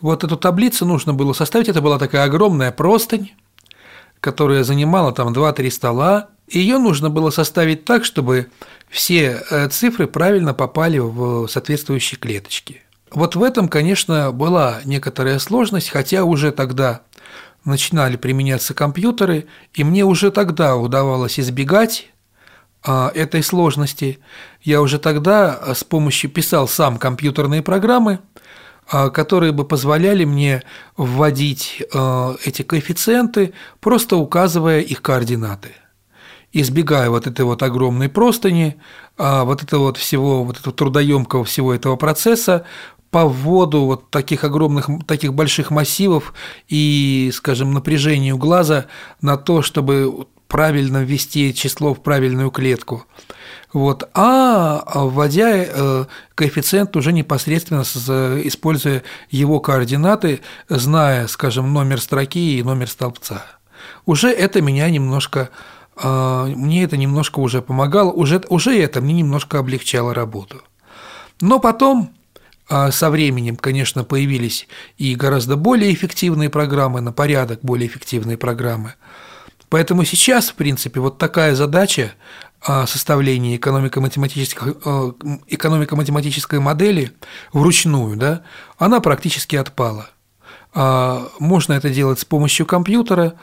Вот 0.00 0.24
эту 0.24 0.36
таблицу 0.36 0.86
нужно 0.86 1.14
было 1.14 1.32
составить, 1.32 1.68
это 1.68 1.82
была 1.82 1.98
такая 1.98 2.24
огромная 2.24 2.72
простынь, 2.72 3.32
которая 4.20 4.64
занимала 4.64 5.12
там 5.12 5.32
2-3 5.32 5.70
стола, 5.70 6.28
ее 6.48 6.78
нужно 6.78 7.10
было 7.10 7.30
составить 7.30 7.84
так, 7.84 8.04
чтобы 8.04 8.48
все 8.88 9.42
э, 9.50 9.68
цифры 9.68 10.06
правильно 10.06 10.52
попали 10.52 10.98
в 10.98 11.46
соответствующие 11.46 12.18
клеточки. 12.18 12.82
Вот 13.12 13.36
в 13.36 13.42
этом, 13.42 13.68
конечно, 13.68 14.32
была 14.32 14.80
некоторая 14.84 15.38
сложность, 15.38 15.90
хотя 15.90 16.24
уже 16.24 16.50
тогда 16.50 17.02
начинали 17.64 18.16
применяться 18.16 18.74
компьютеры, 18.74 19.46
и 19.74 19.84
мне 19.84 20.04
уже 20.04 20.30
тогда 20.30 20.76
удавалось 20.76 21.38
избегать 21.38 22.10
а, 22.82 23.12
этой 23.14 23.42
сложности. 23.42 24.18
Я 24.62 24.80
уже 24.80 24.98
тогда 24.98 25.58
э, 25.60 25.74
с 25.74 25.84
помощью 25.84 26.30
писал 26.30 26.66
сам 26.66 26.98
компьютерные 26.98 27.62
программы, 27.62 28.20
которые 29.10 29.52
бы 29.52 29.64
позволяли 29.64 30.24
мне 30.24 30.62
вводить 30.96 31.82
а, 31.94 32.34
эти 32.44 32.62
коэффициенты, 32.62 33.54
просто 33.78 34.16
указывая 34.16 34.80
их 34.80 35.00
координаты. 35.00 35.70
Избегая 36.52 37.08
вот 37.10 37.28
этой 37.28 37.44
вот 37.44 37.62
огромной 37.62 38.08
простыни, 38.08 38.80
а, 39.16 39.44
вот 39.44 39.62
этого 39.62 39.84
вот 39.84 39.96
всего, 39.96 40.44
вот 40.44 40.58
этого 40.58 40.74
трудоемкого 40.74 41.44
всего 41.44 41.72
этого 41.72 41.94
процесса, 41.96 42.66
по 43.10 43.26
вводу 43.26 43.84
вот 43.84 44.10
таких 44.10 44.44
огромных, 44.44 44.88
таких 45.06 45.34
больших 45.34 45.70
массивов 45.70 46.32
и, 46.68 47.30
скажем, 47.32 47.72
напряжению 47.72 48.38
глаза 48.38 48.86
на 49.20 49.36
то, 49.36 49.62
чтобы 49.62 50.26
правильно 50.50 51.04
ввести 51.04 51.54
число 51.54 51.94
в 51.94 52.02
правильную 52.02 52.50
клетку. 52.50 53.06
Вот. 53.72 54.10
А 54.14 54.82
вводя 54.94 55.50
э, 55.54 56.04
коэффициент 56.34 56.96
уже 56.96 57.12
непосредственно 57.12 57.82
используя 57.82 59.04
его 59.30 59.60
координаты, 59.60 60.40
зная, 60.68 61.28
скажем, 61.28 61.72
номер 61.72 62.00
строки 62.00 62.58
и 62.58 62.62
номер 62.64 62.88
столбца. 62.88 63.44
Уже 64.06 64.28
это 64.28 64.60
меня 64.60 64.90
немножко 64.90 65.50
э, 65.96 66.52
мне 66.56 66.82
это 66.82 66.96
немножко 66.96 67.38
уже 67.38 67.62
помогало, 67.62 68.10
уже, 68.10 68.42
уже 68.48 68.76
это 68.76 69.00
мне 69.00 69.14
немножко 69.14 69.60
облегчало 69.60 70.14
работу. 70.14 70.62
Но 71.40 71.60
потом 71.60 72.10
э, 72.68 72.90
со 72.90 73.08
временем, 73.08 73.54
конечно, 73.54 74.02
появились 74.02 74.66
и 74.98 75.14
гораздо 75.14 75.56
более 75.56 75.94
эффективные 75.94 76.50
программы, 76.50 77.00
на 77.00 77.12
порядок 77.12 77.60
более 77.62 77.86
эффективные 77.86 78.36
программы. 78.36 78.94
Поэтому 79.70 80.04
сейчас, 80.04 80.50
в 80.50 80.54
принципе, 80.54 81.00
вот 81.00 81.16
такая 81.18 81.54
задача 81.54 82.12
составлении 82.62 83.56
экономико-математической, 83.56 84.74
э, 84.84 85.12
экономико-математической 85.46 86.58
модели 86.58 87.12
вручную, 87.54 88.16
да, 88.18 88.42
она 88.76 89.00
практически 89.00 89.56
отпала. 89.56 90.10
А, 90.72 91.28
можно 91.38 91.72
это 91.72 91.90
делать 91.90 92.20
с 92.20 92.24
помощью 92.24 92.66
компьютера, 92.66 93.34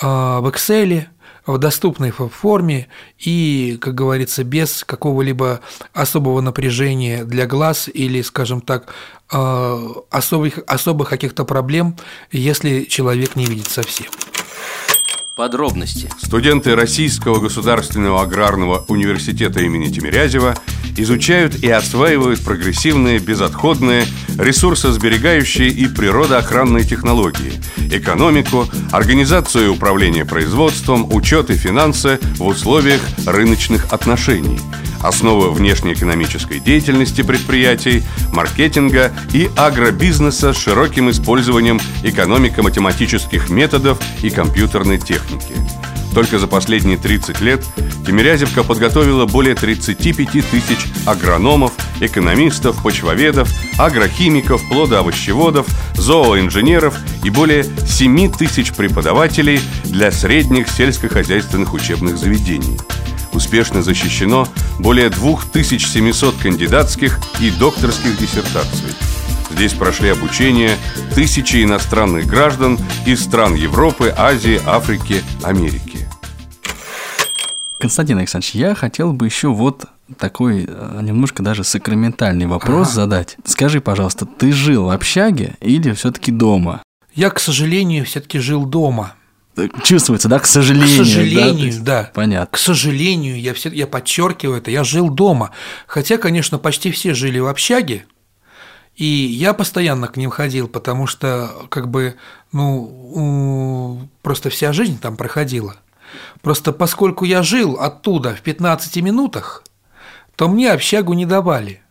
а, 0.00 0.40
в 0.40 0.48
Excel, 0.48 1.06
в 1.46 1.58
доступной 1.58 2.10
форме 2.10 2.88
и, 3.18 3.78
как 3.80 3.94
говорится, 3.94 4.42
без 4.42 4.84
какого-либо 4.84 5.60
особого 5.92 6.40
напряжения 6.40 7.24
для 7.24 7.46
глаз 7.46 7.88
или, 7.92 8.20
скажем 8.22 8.60
так, 8.60 8.92
а, 9.30 9.80
особых, 10.10 10.58
особых 10.66 11.08
каких-то 11.08 11.44
проблем, 11.44 11.96
если 12.30 12.84
человек 12.84 13.36
не 13.36 13.46
видит 13.46 13.68
совсем. 13.68 14.10
Подробности. 15.36 16.08
Студенты 16.18 16.74
Российского 16.74 17.40
государственного 17.40 18.22
аграрного 18.22 18.86
университета 18.88 19.60
имени 19.60 19.92
Тимирязева 19.92 20.54
изучают 20.96 21.62
и 21.62 21.68
осваивают 21.68 22.42
прогрессивные, 22.42 23.18
безотходные, 23.18 24.06
ресурсосберегающие 24.38 25.68
и 25.68 25.88
природоохранные 25.88 26.84
технологии, 26.84 27.52
экономику, 27.92 28.66
организацию 28.92 29.66
и 29.66 29.68
управление 29.68 30.24
производством, 30.24 31.12
учет 31.12 31.50
и 31.50 31.54
финансы 31.54 32.18
в 32.38 32.46
условиях 32.46 33.02
рыночных 33.26 33.92
отношений– 33.92 34.58
основы 35.02 35.52
внешнеэкономической 35.52 36.60
деятельности 36.60 37.22
предприятий, 37.22 38.02
маркетинга 38.32 39.12
и 39.32 39.50
агробизнеса 39.56 40.52
с 40.52 40.56
широким 40.56 41.10
использованием 41.10 41.80
экономико-математических 42.02 43.48
методов 43.50 43.98
и 44.22 44.30
компьютерной 44.30 44.98
техники. 44.98 45.54
Только 46.16 46.38
за 46.38 46.46
последние 46.46 46.96
30 46.96 47.42
лет 47.42 47.62
Тимирязевка 48.06 48.62
подготовила 48.62 49.26
более 49.26 49.54
35 49.54 50.48
тысяч 50.48 50.86
агрономов, 51.04 51.74
экономистов, 52.00 52.82
почвоведов, 52.82 53.50
агрохимиков, 53.76 54.66
плодоовощеводов, 54.66 55.66
зооинженеров 55.94 56.96
и 57.22 57.28
более 57.28 57.64
7 57.64 58.32
тысяч 58.32 58.72
преподавателей 58.72 59.60
для 59.84 60.10
средних 60.10 60.70
сельскохозяйственных 60.70 61.74
учебных 61.74 62.16
заведений– 62.16 62.78
успешно 63.34 63.82
защищено 63.82 64.48
более 64.78 65.10
2700 65.10 66.34
кандидатских 66.38 67.20
и 67.40 67.50
докторских 67.50 68.16
диссертаций. 68.16 68.88
Здесь 69.50 69.74
прошли 69.74 70.08
обучение 70.08 70.78
тысячи 71.14 71.62
иностранных 71.62 72.26
граждан 72.26 72.78
из 73.04 73.22
стран 73.22 73.54
Европы, 73.54 74.14
Азии, 74.16 74.58
Африки, 74.64 75.22
Америки. 75.42 75.85
Константин 77.78 78.18
Александрович, 78.18 78.54
я 78.54 78.74
хотел 78.74 79.12
бы 79.12 79.26
еще 79.26 79.48
вот 79.48 79.86
такой 80.18 80.64
э, 80.66 81.00
немножко 81.02 81.42
даже 81.42 81.64
сакраментальный 81.64 82.46
вопрос 82.46 82.88
ага. 82.88 82.94
задать. 82.94 83.36
Скажи, 83.44 83.80
пожалуйста, 83.80 84.24
ты 84.24 84.52
жил 84.52 84.86
в 84.86 84.90
общаге 84.90 85.56
или 85.60 85.92
все-таки 85.92 86.32
дома? 86.32 86.82
Я, 87.14 87.30
к 87.30 87.38
сожалению, 87.38 88.04
все-таки 88.04 88.38
жил 88.38 88.64
дома. 88.64 89.14
Чувствуется, 89.82 90.28
да, 90.28 90.38
к 90.38 90.46
сожалению. 90.46 91.02
К 91.02 91.06
сожалению, 91.06 91.72
да. 91.78 92.02
да. 92.02 92.10
Понятно. 92.14 92.54
К 92.54 92.58
сожалению, 92.58 93.40
я, 93.40 93.54
все, 93.54 93.70
я 93.70 93.86
подчеркиваю 93.86 94.58
это, 94.58 94.70
я 94.70 94.84
жил 94.84 95.08
дома. 95.08 95.50
Хотя, 95.86 96.18
конечно, 96.18 96.58
почти 96.58 96.90
все 96.90 97.14
жили 97.14 97.38
в 97.38 97.46
общаге. 97.46 98.04
И 98.96 99.04
я 99.04 99.52
постоянно 99.54 100.08
к 100.08 100.16
ним 100.16 100.30
ходил, 100.30 100.68
потому 100.68 101.06
что 101.06 101.50
как 101.70 101.88
бы, 101.88 102.16
ну, 102.52 104.08
просто 104.22 104.50
вся 104.50 104.72
жизнь 104.72 104.98
там 104.98 105.16
проходила. 105.16 105.76
Просто 106.42 106.72
поскольку 106.72 107.24
я 107.24 107.42
жил 107.42 107.76
оттуда 107.80 108.34
в 108.34 108.42
15 108.42 108.96
минутах, 109.02 109.64
то 110.36 110.48
мне 110.48 110.72
общагу 110.72 111.14
не 111.14 111.26
давали. 111.26 111.82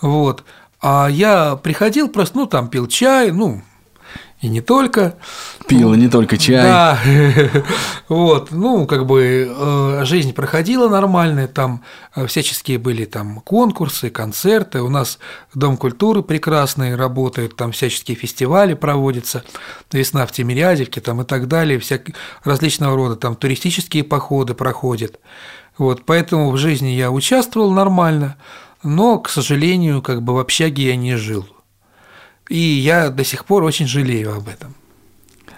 Вот. 0.00 0.44
А 0.80 1.08
я 1.08 1.56
приходил 1.56 2.08
просто, 2.08 2.38
ну, 2.38 2.46
там 2.46 2.68
пил 2.68 2.86
чай, 2.86 3.32
ну, 3.32 3.62
и 4.44 4.48
не 4.48 4.60
только. 4.60 5.14
Пил, 5.66 5.94
и 5.94 5.96
не 5.96 6.08
только 6.08 6.36
чай. 6.36 6.62
Да, 6.62 6.98
вот, 8.10 8.50
ну, 8.50 8.86
как 8.86 9.06
бы 9.06 9.48
э, 9.48 10.04
жизнь 10.04 10.34
проходила 10.34 10.90
нормальная, 10.90 11.48
там 11.48 11.82
э, 12.14 12.26
всяческие 12.26 12.76
были 12.76 13.06
там 13.06 13.40
конкурсы, 13.40 14.10
концерты, 14.10 14.82
у 14.82 14.90
нас 14.90 15.18
Дом 15.54 15.78
культуры 15.78 16.22
прекрасный 16.22 16.94
работает, 16.94 17.56
там 17.56 17.72
всяческие 17.72 18.18
фестивали 18.18 18.74
проводятся, 18.74 19.44
весна 19.90 20.26
в 20.26 20.32
Тимирязевке 20.32 21.00
там 21.00 21.22
и 21.22 21.24
так 21.24 21.48
далее, 21.48 21.78
всяк... 21.78 22.10
различного 22.44 22.96
рода 22.96 23.16
там 23.16 23.36
туристические 23.36 24.04
походы 24.04 24.52
проходят. 24.52 25.20
Вот, 25.78 26.02
поэтому 26.04 26.50
в 26.50 26.58
жизни 26.58 26.88
я 26.88 27.10
участвовал 27.10 27.70
нормально, 27.70 28.36
но, 28.82 29.18
к 29.18 29.30
сожалению, 29.30 30.02
как 30.02 30.20
бы 30.20 30.34
в 30.34 30.38
общаге 30.38 30.88
я 30.88 30.96
не 30.96 31.16
жил. 31.16 31.46
И 32.48 32.58
я 32.58 33.10
до 33.10 33.24
сих 33.24 33.44
пор 33.44 33.64
очень 33.64 33.86
жалею 33.86 34.36
об 34.36 34.48
этом. 34.48 34.74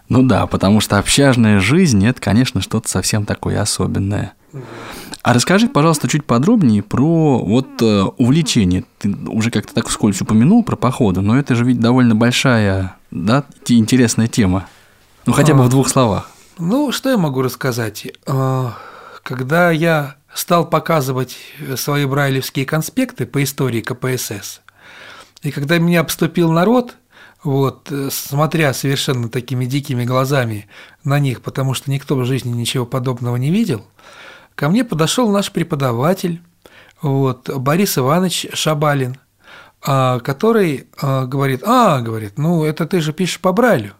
Ну 0.08 0.22
да, 0.22 0.46
потому 0.46 0.80
что 0.80 0.98
общажная 0.98 1.58
жизнь– 1.58 2.06
это, 2.06 2.20
конечно, 2.20 2.60
что-то 2.60 2.88
совсем 2.88 3.24
такое 3.26 3.60
особенное. 3.60 4.34
А 5.22 5.34
расскажи, 5.34 5.68
пожалуйста, 5.68 6.08
чуть 6.08 6.24
подробнее 6.24 6.84
про 6.84 7.38
вот 7.38 7.82
э, 7.82 8.02
увлечение. 8.16 8.84
Ты 8.98 9.12
уже 9.26 9.50
как-то 9.50 9.74
так 9.74 9.88
вскользь 9.88 10.20
упомянул 10.20 10.62
про 10.62 10.76
походы, 10.76 11.20
но 11.20 11.36
это 11.36 11.56
же 11.56 11.64
ведь 11.64 11.80
довольно 11.80 12.14
большая, 12.14 12.96
да, 13.10 13.44
интересная 13.66 14.28
тема. 14.28 14.68
Ну, 15.26 15.32
хотя 15.32 15.54
бы 15.54 15.64
в 15.64 15.68
двух 15.68 15.88
словах. 15.88 16.30
Ну, 16.58 16.92
что 16.92 17.10
я 17.10 17.18
могу 17.18 17.42
рассказать? 17.42 18.06
А, 18.24 18.74
когда 19.24 19.72
я 19.72 20.14
стал 20.32 20.64
показывать 20.70 21.36
свои 21.74 22.04
брайлевские 22.04 22.64
конспекты 22.64 23.26
по 23.26 23.42
истории 23.42 23.80
КПСС, 23.80 24.60
и 25.46 25.50
когда 25.50 25.78
меня 25.78 26.00
обступил 26.00 26.50
народ, 26.50 26.96
вот, 27.44 27.92
смотря 28.10 28.74
совершенно 28.74 29.28
такими 29.28 29.64
дикими 29.64 30.04
глазами 30.04 30.66
на 31.04 31.18
них, 31.18 31.42
потому 31.42 31.74
что 31.74 31.90
никто 31.90 32.16
в 32.16 32.24
жизни 32.24 32.50
ничего 32.50 32.84
подобного 32.86 33.36
не 33.36 33.50
видел, 33.50 33.86
ко 34.54 34.68
мне 34.68 34.84
подошел 34.84 35.30
наш 35.30 35.52
преподаватель, 35.52 36.42
вот, 37.00 37.48
Борис 37.48 37.98
Иванович 37.98 38.48
Шабалин, 38.54 39.18
а, 39.82 40.18
который 40.20 40.88
а, 41.00 41.26
говорит, 41.26 41.62
а, 41.64 42.00
говорит, 42.00 42.38
ну, 42.38 42.64
это 42.64 42.86
ты 42.86 43.00
же 43.00 43.12
пишешь 43.12 43.40
по 43.40 43.52
Брайлю. 43.52 43.92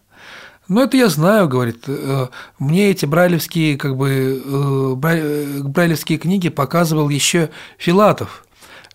Ну, 0.68 0.82
это 0.82 0.96
я 0.96 1.08
знаю, 1.08 1.48
говорит. 1.48 1.84
Э, 1.86 2.26
мне 2.58 2.90
эти 2.90 3.06
брайлевские, 3.06 3.76
как 3.76 3.96
бы, 3.96 4.42
э, 4.44 4.96
э, 5.00 5.62
брайлевские 5.62 6.18
книги 6.18 6.48
показывал 6.48 7.08
еще 7.08 7.50
Филатов 7.78 8.45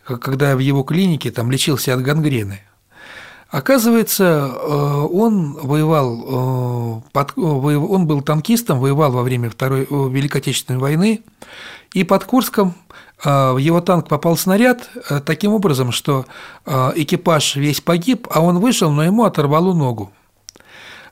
когда 0.06 0.56
в 0.56 0.60
его 0.60 0.84
клинике 0.84 1.32
там 1.32 1.52
лечился 1.52 1.94
от 1.94 2.02
гангрены. 2.02 2.62
Оказывается, 3.52 4.50
э, 4.50 5.08
он 5.12 5.54
воевал, 5.62 7.04
э, 7.14 7.34
он 7.36 8.08
был 8.08 8.22
танкистом, 8.22 8.80
воевал 8.80 9.12
во 9.12 9.24
время 9.24 9.50
Второй 9.50 9.82
э, 9.82 9.86
Великой 9.90 10.38
Отечественной 10.38 10.80
войны, 10.80 11.22
и 11.94 12.06
под 12.06 12.24
Курском 12.24 12.74
в 13.24 13.58
его 13.58 13.82
танк 13.82 14.08
попал 14.08 14.36
снаряд 14.36 14.90
таким 15.28 15.54
образом, 15.54 15.92
что 15.92 16.26
экипаж 16.66 17.56
весь 17.56 17.80
погиб, 17.80 18.28
а 18.32 18.42
он 18.42 18.58
вышел, 18.58 18.90
но 18.92 19.04
ему 19.04 19.26
оторвало 19.26 19.76
ногу. 19.76 20.12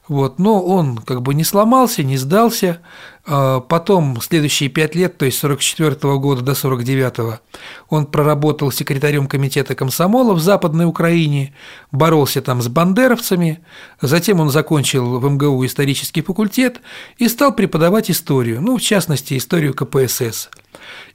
Вот, 0.09 0.39
но 0.39 0.59
он 0.59 0.97
как 0.97 1.21
бы 1.21 1.35
не 1.35 1.43
сломался, 1.43 2.03
не 2.03 2.17
сдался. 2.17 2.79
А, 3.27 3.59
потом, 3.59 4.19
следующие 4.21 4.67
пять 4.67 4.95
лет, 4.95 5.19
то 5.19 5.25
есть 5.25 5.37
с 5.37 5.41
44 5.41 6.17
года 6.17 6.41
до 6.41 6.55
49 6.55 7.39
он 7.89 8.07
проработал 8.07 8.71
секретарем 8.71 9.27
комитета 9.27 9.75
комсомола 9.75 10.33
в 10.33 10.39
Западной 10.39 10.85
Украине, 10.85 11.53
боролся 11.91 12.41
там 12.41 12.63
с 12.63 12.67
бандеровцами. 12.67 13.59
Затем 14.01 14.39
он 14.39 14.49
закончил 14.49 15.19
в 15.19 15.29
МГУ 15.29 15.63
исторический 15.67 16.23
факультет 16.23 16.81
и 17.19 17.27
стал 17.27 17.53
преподавать 17.53 18.09
историю, 18.09 18.61
ну, 18.61 18.77
в 18.77 18.81
частности, 18.81 19.37
историю 19.37 19.75
КПСС. 19.75 20.49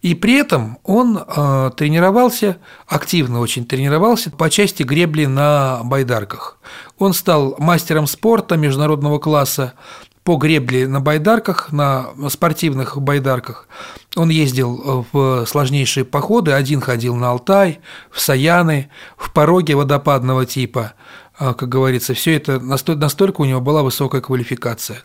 И 0.02 0.14
при 0.14 0.34
этом 0.34 0.78
он 0.84 1.18
э, 1.18 1.70
тренировался, 1.76 2.58
активно 2.86 3.40
очень 3.40 3.66
тренировался 3.66 4.30
по 4.30 4.50
части 4.50 4.82
гребли 4.82 5.26
на 5.26 5.80
байдарках. 5.82 6.58
Он 7.04 7.12
стал 7.12 7.54
мастером 7.58 8.06
спорта 8.06 8.56
международного 8.56 9.18
класса 9.18 9.74
по 10.22 10.36
гребле 10.36 10.88
на 10.88 11.00
байдарках, 11.00 11.70
на 11.70 12.06
спортивных 12.30 13.00
байдарках. 13.00 13.68
Он 14.16 14.30
ездил 14.30 15.06
в 15.12 15.44
сложнейшие 15.44 16.04
походы, 16.04 16.52
один 16.52 16.80
ходил 16.80 17.14
на 17.14 17.30
Алтай, 17.30 17.80
в 18.10 18.20
Саяны, 18.20 18.90
в 19.18 19.32
пороги 19.32 19.74
водопадного 19.74 20.46
типа– 20.46 20.94
как 21.38 21.68
говорится, 21.68 22.14
все 22.14 22.36
это 22.36 22.60
настолько 22.60 23.40
у 23.40 23.44
него 23.44 23.60
была 23.60 23.82
высокая 23.82 24.20
квалификация. 24.20 25.02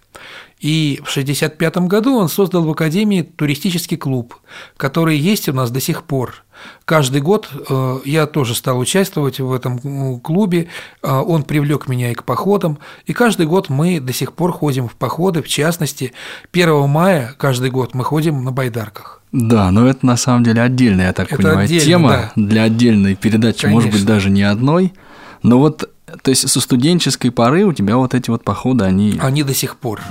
И 0.59 0.99
в 1.03 1.09
1965 1.09 1.77
году 1.87 2.17
он 2.17 2.27
создал 2.29 2.63
в 2.63 2.69
Академии 2.69 3.21
туристический 3.21 3.97
клуб, 3.97 4.35
который 4.77 5.17
есть 5.17 5.47
у 5.47 5.53
нас 5.53 5.71
до 5.71 5.79
сих 5.79 6.03
пор. 6.03 6.43
Каждый 6.83 7.21
год 7.21 7.49
э, 7.69 7.99
я 8.03 8.27
тоже 8.27 8.53
стал 8.53 8.77
участвовать 8.77 9.39
в 9.39 9.53
этом 9.53 10.19
клубе, 10.19 10.67
а, 11.01 11.21
он 11.21 11.43
привлек 11.43 11.87
меня 11.87 12.11
и 12.11 12.13
к 12.13 12.25
походам, 12.25 12.79
и 13.05 13.13
каждый 13.13 13.45
год 13.45 13.69
мы 13.69 14.01
до 14.01 14.11
сих 14.11 14.33
пор 14.33 14.51
ходим 14.51 14.89
в 14.89 14.95
походы, 14.95 15.41
в 15.41 15.47
частности, 15.47 16.11
1 16.51 16.89
мая 16.89 17.33
каждый 17.37 17.69
год 17.71 17.93
мы 17.93 18.03
ходим 18.03 18.43
на 18.43 18.51
байдарках. 18.51 19.21
Да, 19.31 19.71
но 19.71 19.87
это 19.87 20.05
на 20.05 20.17
самом 20.17 20.43
деле 20.43 20.61
отдельная, 20.61 21.07
я 21.07 21.13
так 21.13 21.31
это 21.31 21.41
понимаю, 21.41 21.67
тема 21.67 22.09
да. 22.09 22.31
для 22.35 22.63
отдельной 22.63 23.15
передачи, 23.15 23.61
Конечно. 23.61 23.75
может 23.75 23.91
быть, 23.91 24.05
даже 24.05 24.29
не 24.29 24.43
одной. 24.43 24.91
Но 25.43 25.59
вот 25.59 25.89
то 26.21 26.29
есть 26.29 26.49
со 26.49 26.59
студенческой 26.61 27.31
поры 27.31 27.65
у 27.65 27.73
тебя 27.73 27.97
вот 27.97 28.13
эти 28.13 28.29
вот 28.29 28.43
походы, 28.43 28.85
они... 28.85 29.19
Они 29.21 29.43
до 29.43 29.53
сих 29.53 29.77
пор. 29.77 30.01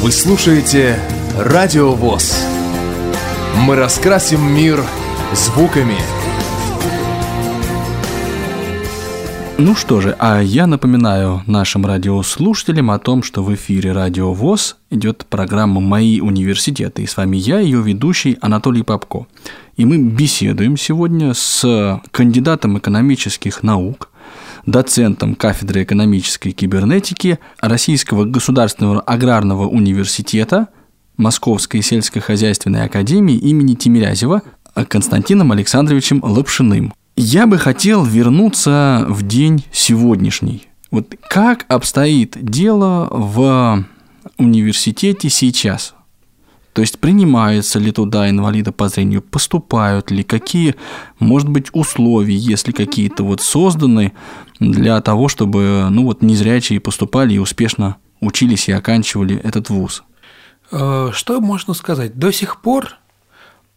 Вы 0.00 0.10
слушаете 0.10 0.98
Радио 1.38 1.92
ВОЗ. 1.92 2.44
Мы 3.66 3.76
раскрасим 3.76 4.42
мир 4.52 4.82
звуками. 5.32 5.96
Ну 9.58 9.76
что 9.76 10.00
же, 10.00 10.16
а 10.18 10.40
я 10.40 10.66
напоминаю 10.66 11.42
нашим 11.46 11.86
радиослушателям 11.86 12.90
о 12.90 12.98
том, 12.98 13.22
что 13.22 13.44
в 13.44 13.54
эфире 13.54 13.92
Радио 13.92 14.32
ВОЗ 14.32 14.76
идет 14.90 15.24
программа 15.28 15.80
«Мои 15.80 16.20
университеты», 16.20 17.02
и 17.02 17.06
с 17.06 17.16
вами 17.16 17.36
я, 17.36 17.60
ее 17.60 17.80
ведущий 17.80 18.38
Анатолий 18.40 18.82
Попко. 18.82 19.26
И 19.76 19.84
мы 19.84 19.98
беседуем 19.98 20.76
сегодня 20.76 21.32
с 21.32 22.00
кандидатом 22.10 22.78
экономических 22.78 23.62
наук, 23.62 24.08
доцентом 24.66 25.34
кафедры 25.34 25.82
экономической 25.82 26.52
кибернетики 26.52 27.38
Российского 27.60 28.24
государственного 28.24 29.00
аграрного 29.00 29.66
университета 29.66 30.68
Московской 31.16 31.82
сельскохозяйственной 31.82 32.84
академии 32.84 33.36
имени 33.36 33.74
Тимирязева 33.74 34.42
Константином 34.88 35.52
Александровичем 35.52 36.20
Лапшиным. 36.22 36.94
Я 37.16 37.46
бы 37.46 37.58
хотел 37.58 38.04
вернуться 38.04 39.04
в 39.08 39.26
день 39.26 39.64
сегодняшний. 39.70 40.68
Вот 40.90 41.14
как 41.28 41.66
обстоит 41.68 42.36
дело 42.42 43.08
в 43.10 43.84
университете 44.38 45.28
сейчас? 45.28 45.94
То 46.72 46.80
есть 46.80 46.98
принимаются 46.98 47.78
ли 47.78 47.92
туда 47.92 48.30
инвалиды 48.30 48.72
по 48.72 48.88
зрению, 48.88 49.20
поступают 49.20 50.10
ли, 50.10 50.22
какие, 50.22 50.74
может 51.18 51.48
быть, 51.48 51.66
условия, 51.72 52.34
если 52.34 52.72
какие-то 52.72 53.24
вот 53.24 53.42
созданы 53.42 54.12
для 54.58 55.00
того, 55.02 55.28
чтобы, 55.28 55.88
ну 55.90 56.04
вот, 56.04 56.22
незрячие 56.22 56.80
поступали 56.80 57.34
и 57.34 57.38
успешно 57.38 57.96
учились 58.20 58.68
и 58.68 58.72
оканчивали 58.72 59.38
этот 59.38 59.68
вуз? 59.68 60.02
Э, 60.70 61.10
что 61.12 61.40
можно 61.40 61.74
сказать? 61.74 62.18
До 62.18 62.32
сих 62.32 62.62
пор 62.62 62.96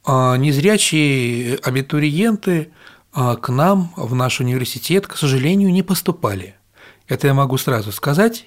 э, 0.07 0.37
незрячие 0.37 1.57
абитуриенты 1.57 2.69
э, 3.13 3.35
к 3.41 3.49
нам 3.49 3.91
в 3.97 4.15
наш 4.15 4.39
университет, 4.39 5.05
к 5.07 5.17
сожалению, 5.17 5.73
не 5.73 5.83
поступали. 5.83 6.55
Это 7.07 7.27
я 7.27 7.33
могу 7.33 7.57
сразу 7.57 7.91
сказать. 7.91 8.45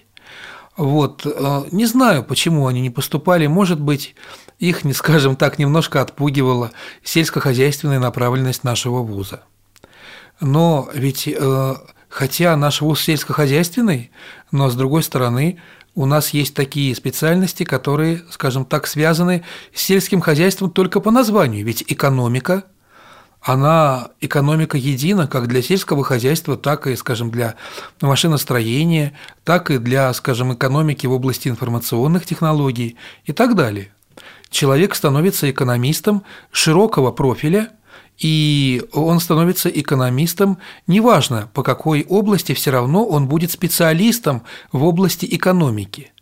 Вот. 0.79 1.27
Не 1.71 1.85
знаю, 1.85 2.25
почему 2.25 2.67
они 2.67 2.81
не 2.81 2.89
поступали. 2.89 3.47
Может 3.47 3.79
быть, 3.79 4.15
их, 4.59 4.85
не 4.85 4.95
скажем 4.95 5.37
так, 5.37 5.59
немножко 5.59 6.01
отпугивала 6.01 6.71
сельскохозяйственная 7.05 7.99
направленность 7.99 8.65
нашего 8.65 9.03
вуза. 9.03 9.43
Но 10.41 10.89
ведь 10.95 11.29
Хотя 12.09 12.57
наш 12.57 12.81
вуз 12.81 13.03
сельскохозяйственный, 13.03 14.11
но 14.51 14.71
с 14.71 14.75
другой 14.75 15.03
стороны, 15.03 15.61
у 15.95 16.07
нас 16.07 16.31
есть 16.31 16.55
такие 16.55 16.95
специальности, 16.95 17.65
которые, 17.65 18.23
скажем 18.31 18.65
так, 18.65 18.87
связаны 18.87 19.45
с 19.75 19.83
сельским 19.83 20.21
хозяйством 20.21 20.71
только 20.71 21.01
по 21.01 21.11
названию. 21.11 21.65
Ведь 21.65 21.85
экономика, 21.87 22.65
она 23.49 24.09
экономика 24.21 24.77
едина 24.77 25.27
как 25.27 25.49
для 25.49 25.63
сельского 25.63 26.05
хозяйства, 26.05 26.59
так 26.59 26.87
и, 26.87 26.95
скажем, 26.97 27.31
для 27.31 27.55
машиностроения, 28.03 29.15
так 29.43 29.71
и 29.71 29.79
для, 29.79 30.13
скажем, 30.13 30.53
экономики 30.53 31.07
в 31.07 31.13
области 31.13 31.49
информационных 31.49 32.27
технологий 32.27 32.97
и 33.25 33.33
так 33.33 33.55
далее. 33.55 33.91
Человек 34.51 34.95
становится 34.95 35.51
экономистом 35.51 36.25
широкого 36.53 37.11
профиля, 37.11 37.71
и 38.19 38.83
он 38.93 39.19
становится 39.19 39.71
экономистом, 39.71 40.59
неважно 40.87 41.49
по 41.55 41.63
какой 41.63 42.05
области, 42.05 42.53
все 42.53 42.71
равно 42.71 43.07
он 43.07 43.29
будет 43.29 43.51
специалистом 43.51 44.43
в 44.73 44.85
области 44.85 45.27
экономики. 45.31 46.13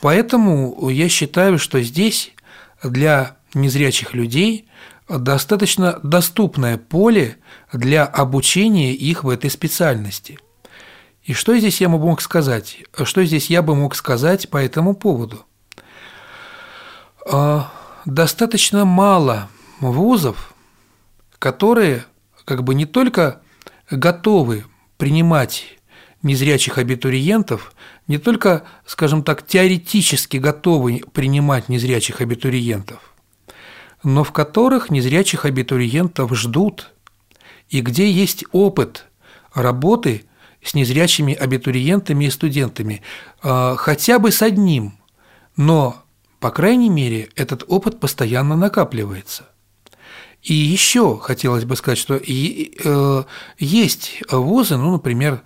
Поэтому 0.00 0.88
я 0.88 1.10
считаю, 1.10 1.58
что 1.58 1.82
здесь 1.82 2.32
для 2.82 3.36
незрячих 3.52 4.14
людей 4.14 4.67
достаточно 5.08 5.98
доступное 6.02 6.76
поле 6.76 7.38
для 7.72 8.04
обучения 8.04 8.92
их 8.92 9.24
в 9.24 9.28
этой 9.28 9.50
специальности. 9.50 10.38
И 11.22 11.34
что 11.34 11.56
здесь 11.58 11.80
я 11.80 11.88
мог 11.88 12.20
сказать? 12.20 12.78
Что 13.04 13.24
здесь 13.24 13.50
я 13.50 13.62
бы 13.62 13.74
мог 13.74 13.94
сказать 13.94 14.48
по 14.48 14.56
этому 14.56 14.94
поводу? 14.94 15.44
А, 17.30 17.72
достаточно 18.04 18.84
мало 18.84 19.48
вузов, 19.80 20.54
которые 21.38 22.04
как 22.44 22.64
бы 22.64 22.74
не 22.74 22.86
только 22.86 23.42
готовы 23.90 24.64
принимать 24.96 25.78
незрячих 26.22 26.78
абитуриентов, 26.78 27.72
не 28.06 28.18
только, 28.18 28.64
скажем 28.86 29.22
так, 29.22 29.46
теоретически 29.46 30.38
готовы 30.38 31.02
принимать 31.12 31.68
незрячих 31.68 32.20
абитуриентов, 32.20 33.14
но 34.02 34.24
в 34.24 34.32
которых 34.32 34.90
незрячих 34.90 35.44
абитуриентов 35.44 36.34
ждут, 36.34 36.92
и 37.68 37.80
где 37.80 38.10
есть 38.10 38.44
опыт 38.52 39.06
работы 39.54 40.24
с 40.62 40.74
незрячими 40.74 41.34
абитуриентами 41.34 42.26
и 42.26 42.30
студентами, 42.30 43.02
а, 43.42 43.76
хотя 43.76 44.18
бы 44.18 44.32
с 44.32 44.42
одним, 44.42 44.98
но, 45.56 46.02
по 46.40 46.50
крайней 46.50 46.88
мере, 46.88 47.30
этот 47.36 47.64
опыт 47.68 48.00
постоянно 48.00 48.56
накапливается. 48.56 49.46
И 50.42 50.54
еще 50.54 51.18
хотелось 51.18 51.64
бы 51.64 51.74
сказать, 51.74 51.98
что 51.98 52.14
э, 52.14 53.24
есть 53.58 54.22
вузы, 54.30 54.76
ну, 54.76 54.92
например, 54.92 55.42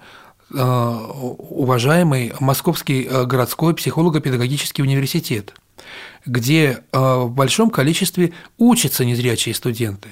э, 0.52 0.56
уважаемый 0.58 2.34
Московский 2.40 3.06
э, 3.08 3.24
городской 3.24 3.74
психолого-педагогический 3.74 4.82
университет, 4.82 5.54
где 6.26 6.82
э, 6.92 6.98
в 6.98 7.30
большом 7.30 7.70
количестве 7.70 8.32
учатся 8.58 9.04
незрячие 9.04 9.54
студенты, 9.54 10.08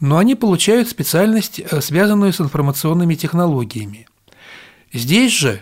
но 0.00 0.18
они 0.18 0.34
получают 0.34 0.88
специальность, 0.88 1.60
э, 1.60 1.80
связанную 1.80 2.32
с 2.32 2.40
информационными 2.40 3.14
технологиями. 3.14 4.08
Здесь 4.92 5.32
же 5.32 5.60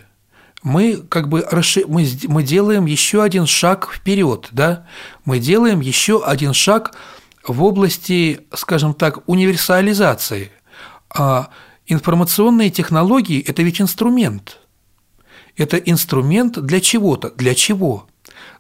мы 0.62 0.97
как 0.97 1.29
бы 1.29 1.45
расши... 1.51 1.85
мы, 1.87 2.07
мы 2.29 2.42
делаем 2.42 2.87
еще 2.87 3.23
один 3.23 3.47
шаг 3.47 3.90
вперед, 3.92 4.49
да? 4.53 4.87
Мы 5.25 5.38
делаем 5.38 5.81
еще 5.81 6.25
один 6.25 6.53
шаг 6.53 6.95
в 7.47 7.62
области, 7.62 8.47
скажем 8.55 8.95
так, 8.95 9.29
универсализации. 9.29 10.53
А 11.11 11.51
информационные 11.87 12.71
технологии– 12.71 13.42
это 13.47 13.62
ведь 13.62 13.81
инструмент. 13.81 14.61
Это 15.57 15.77
инструмент 15.77 16.59
для 16.61 16.81
чего-то. 16.81 17.31
Для 17.31 17.55
чего? 17.55 18.07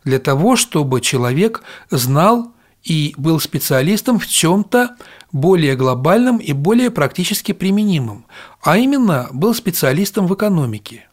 Для 0.04 0.18
того, 0.18 0.56
чтобы 0.56 1.00
человек 1.00 1.62
знал 1.90 2.52
и 2.82 3.14
был 3.16 3.38
специалистом 3.40 4.18
в 4.18 4.26
чем-то 4.26 4.96
более 5.30 5.76
глобальном 5.76 6.38
и 6.38 6.52
более 6.52 6.90
практически 6.90 7.52
применимом, 7.52 8.26
а 8.62 8.76
именно 8.76 9.28
был 9.32 9.54
специалистом 9.54 10.26
в 10.26 10.34
экономике. 10.34 11.08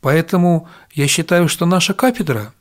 Поэтому 0.00 0.68
я 0.92 1.08
считаю, 1.08 1.48
что 1.48 1.66
наша 1.66 1.94
кафедра, 1.94 2.54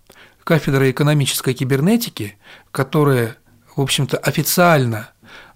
кафедра 0.44 0.90
экономической 0.90 1.54
кибернетики, 1.54 2.38
которая, 2.72 3.38
в 3.76 3.82
общем-то, 3.82 4.18
официально 4.18 5.10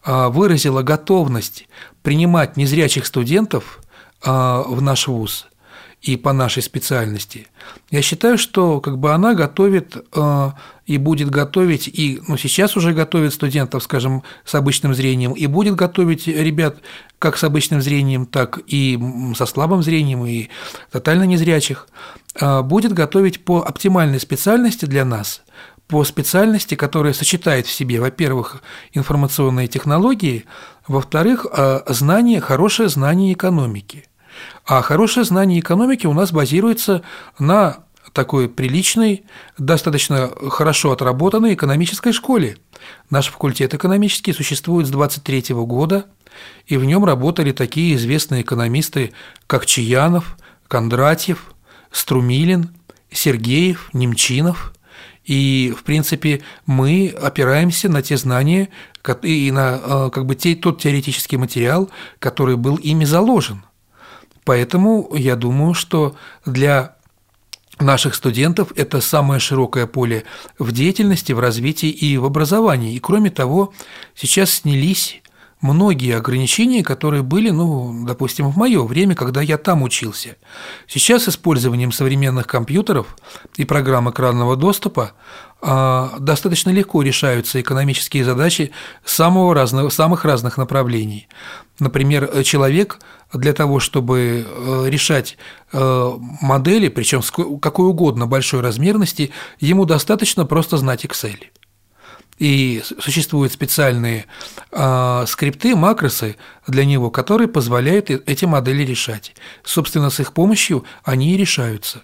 а, 0.03 0.29
выразила 0.29 0.83
готовность 0.83 1.67
принимать 2.03 2.57
незрячих 2.57 3.05
студентов 3.05 3.79
а, 4.23 4.61
в 4.61 4.81
наш 4.81 5.07
вуз, 5.07 5.47
и 6.01 6.17
по 6.17 6.33
нашей 6.33 6.63
специальности. 6.63 7.47
Я 7.91 8.01
считаю, 8.01 8.37
что 8.37 8.81
как 8.81 8.97
бы 8.97 9.13
она 9.13 9.35
готовит 9.35 10.03
э, 10.13 10.51
и 10.87 10.97
будет 10.97 11.29
готовить, 11.29 11.87
и 11.87 12.19
ну, 12.27 12.37
сейчас 12.37 12.75
уже 12.75 12.93
готовит 12.93 13.33
студентов, 13.33 13.83
скажем, 13.83 14.23
с 14.43 14.55
обычным 14.55 14.95
зрением, 14.95 15.33
и 15.33 15.45
будет 15.45 15.75
готовить 15.75 16.25
ребят 16.27 16.77
как 17.19 17.37
с 17.37 17.43
обычным 17.43 17.81
зрением, 17.81 18.25
так 18.25 18.59
и 18.65 18.99
со 19.35 19.45
слабым 19.45 19.83
зрением, 19.83 20.25
и 20.25 20.49
тотально 20.91 21.23
незрячих, 21.23 21.87
э, 22.39 22.61
будет 22.63 22.93
готовить 22.93 23.45
по 23.45 23.61
оптимальной 23.61 24.19
специальности 24.19 24.85
для 24.85 25.05
нас, 25.05 25.43
по 25.87 26.03
специальности, 26.03 26.73
которая 26.73 27.13
сочетает 27.13 27.67
в 27.67 27.71
себе, 27.71 28.01
во-первых, 28.01 28.63
информационные 28.93 29.67
технологии, 29.67 30.45
во-вторых, 30.87 31.45
э, 31.45 31.81
знание, 31.89 32.41
хорошее 32.41 32.89
знание 32.89 33.33
экономики– 33.33 34.05
а 34.71 34.81
хорошее 34.81 35.25
знание 35.25 35.59
экономики 35.59 36.07
у 36.07 36.13
нас 36.13 36.31
базируется 36.31 37.01
на 37.37 37.79
такой 38.13 38.47
приличной, 38.47 39.25
достаточно 39.57 40.31
хорошо 40.49 40.93
отработанной 40.93 41.55
экономической 41.55 42.13
школе. 42.13 42.55
Наш 43.09 43.27
факультет 43.27 43.73
экономический 43.73 44.31
существует 44.31 44.87
с 44.87 44.89
23 44.89 45.53
года, 45.55 46.05
и 46.67 46.77
в 46.77 46.85
нем 46.85 47.03
работали 47.03 47.51
такие 47.51 47.95
известные 47.95 48.43
экономисты, 48.43 49.11
как 49.45 49.65
Чаянов, 49.65 50.37
Кондратьев, 50.69 51.53
Струмилин, 51.91 52.69
Сергеев, 53.11 53.89
Немчинов. 53.91 54.73
И, 55.25 55.75
в 55.77 55.83
принципе, 55.83 56.43
мы 56.65 57.13
опираемся 57.21 57.89
на 57.89 58.01
те 58.01 58.15
знания 58.15 58.69
и 59.23 59.51
на 59.51 59.81
э, 59.83 60.09
как 60.13 60.25
бы, 60.25 60.35
тот 60.35 60.81
теоретический 60.81 61.37
материал, 61.37 61.89
который 62.19 62.55
был 62.55 62.77
ими 62.77 63.03
заложен– 63.03 63.65
Поэтому 64.43 65.09
я 65.13 65.35
думаю, 65.35 65.73
что 65.73 66.15
для 66.45 66.95
наших 67.79 68.15
студентов 68.15 68.71
это 68.75 69.01
самое 69.01 69.39
широкое 69.39 69.87
поле 69.87 70.23
в 70.59 70.71
деятельности, 70.71 71.33
в 71.33 71.39
развитии 71.39 71.89
и 71.89 72.17
в 72.17 72.25
образовании. 72.25 72.93
И 72.93 72.99
кроме 72.99 73.29
того, 73.29 73.73
сейчас 74.15 74.51
снялись 74.51 75.21
многие 75.61 76.17
ограничения, 76.17 76.83
которые 76.83 77.23
были, 77.23 77.49
ну, 77.51 78.05
допустим, 78.05 78.49
в 78.49 78.57
мое 78.57 78.83
время, 78.83 79.15
когда 79.15 79.41
я 79.41 79.57
там 79.57 79.83
учился. 79.83 80.37
Сейчас 80.87 81.27
использованием 81.27 81.91
современных 81.91 82.47
компьютеров 82.47 83.15
и 83.55 83.65
программ 83.65 84.09
экранного 84.09 84.55
доступа 84.55 85.13
а, 85.61 86.17
достаточно 86.19 86.71
легко 86.71 87.03
решаются 87.03 87.61
экономические 87.61 88.25
задачи 88.25 88.71
самого 89.05 89.53
разного, 89.53 89.89
самых 89.89 90.25
разных 90.25 90.57
направлений. 90.57 91.27
Например, 91.79 92.43
человек 92.43 92.99
для 93.33 93.53
того, 93.53 93.79
чтобы 93.79 94.45
э, 94.45 94.85
решать 94.87 95.37
э, 95.71 96.11
модели, 96.41 96.89
причем 96.89 97.21
какой 97.59 97.87
угодно 97.87 98.27
большой 98.27 98.61
размерности, 98.61 99.31
ему 99.59 99.85
достаточно 99.85 100.45
просто 100.45 100.77
знать 100.77 101.05
Excel. 101.05 101.37
И 102.41 102.81
существуют 102.99 103.53
специальные 103.53 104.25
э, 104.71 105.25
скрипты, 105.27 105.75
макросы 105.75 106.37
для 106.65 106.85
него, 106.85 107.11
которые 107.11 107.47
позволяют 107.47 108.09
эти 108.09 108.45
модели 108.45 108.81
решать. 108.83 109.35
Собственно, 109.63 110.09
с 110.09 110.19
их 110.19 110.33
помощью 110.33 110.83
они 111.03 111.33
и 111.33 111.37
решаются. 111.37 112.01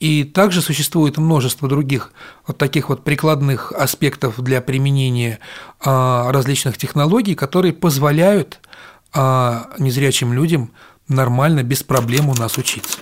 И 0.00 0.24
также 0.34 0.60
существует 0.60 1.16
множество 1.18 1.68
других 1.68 2.12
вот 2.48 2.58
таких 2.58 2.88
вот 2.88 3.04
прикладных 3.04 3.70
аспектов 3.70 4.42
для 4.42 4.60
применения 4.60 5.38
различных 5.84 6.76
технологий, 6.78 7.36
которые 7.36 7.72
позволяют 7.72 8.58
а 9.12 9.70
незрячим 9.78 10.32
людям 10.32 10.70
нормально, 11.08 11.62
без 11.62 11.82
проблем 11.82 12.28
у 12.28 12.34
нас 12.34 12.58
учиться. 12.58 12.98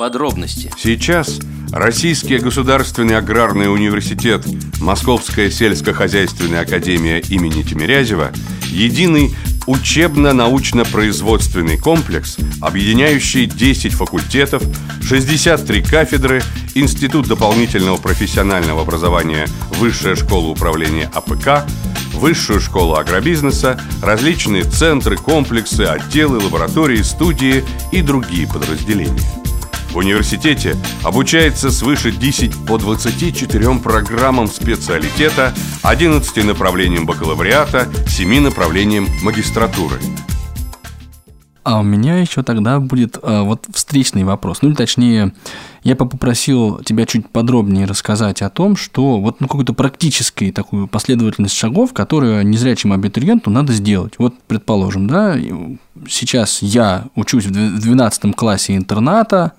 Подробности. 0.00 0.72
Сейчас 0.78 1.38
Российский 1.72 2.38
государственный 2.38 3.18
аграрный 3.18 3.70
университет, 3.70 4.46
Московская 4.80 5.50
сельскохозяйственная 5.50 6.62
академия 6.62 7.18
имени 7.18 7.62
Тимирязева– 7.62 8.32
единый 8.70 9.36
учебно-научно-производственный 9.66 11.76
комплекс, 11.76 12.38
объединяющий 12.62 13.44
10 13.44 13.92
факультетов, 13.92 14.62
63 15.02 15.82
кафедры, 15.82 16.42
Институт 16.74 17.28
дополнительного 17.28 17.98
профессионального 17.98 18.80
образования 18.80 19.46
Высшая 19.78 20.16
школа 20.16 20.46
управления 20.46 21.10
АПК, 21.12 21.66
Высшую 22.14 22.62
школу 22.62 22.94
агробизнеса, 22.94 23.78
различные 24.02 24.64
центры, 24.64 25.18
комплексы, 25.18 25.82
отделы, 25.82 26.38
лаборатории, 26.38 27.02
студии 27.02 27.62
и 27.92 28.00
другие 28.00 28.48
подразделения. 28.48 29.39
В 29.90 29.96
университете 29.96 30.76
обучается 31.02 31.70
свыше 31.72 32.12
10 32.12 32.64
по 32.64 32.78
24 32.78 33.74
программам 33.80 34.46
специалитета, 34.46 35.52
11 35.82 36.44
направлениям 36.44 37.06
бакалавриата, 37.06 37.88
7 38.06 38.40
направлениям 38.40 39.08
магистратуры. 39.22 39.98
А 41.62 41.80
у 41.80 41.82
меня 41.82 42.18
еще 42.18 42.42
тогда 42.42 42.80
будет 42.80 43.18
а, 43.22 43.42
вот 43.42 43.66
встречный 43.72 44.24
вопрос. 44.24 44.62
Ну, 44.62 44.70
или 44.70 44.76
точнее, 44.76 45.34
я 45.84 45.94
бы 45.94 46.08
попросил 46.08 46.78
тебя 46.82 47.04
чуть 47.04 47.28
подробнее 47.28 47.84
рассказать 47.84 48.40
о 48.40 48.48
том, 48.48 48.76
что 48.76 49.20
вот 49.20 49.40
ну, 49.40 49.46
какую-то 49.46 49.74
практическую 49.74 50.54
такую 50.54 50.88
последовательность 50.88 51.54
шагов, 51.54 51.92
которую 51.92 52.46
незрячему 52.46 52.94
абитуриенту 52.94 53.50
надо 53.50 53.74
сделать. 53.74 54.14
Вот, 54.16 54.34
предположим, 54.46 55.06
да, 55.06 55.36
сейчас 56.08 56.62
я 56.62 57.04
учусь 57.14 57.44
в 57.44 57.50
12 57.50 58.34
классе 58.34 58.76
интерната, 58.76 59.52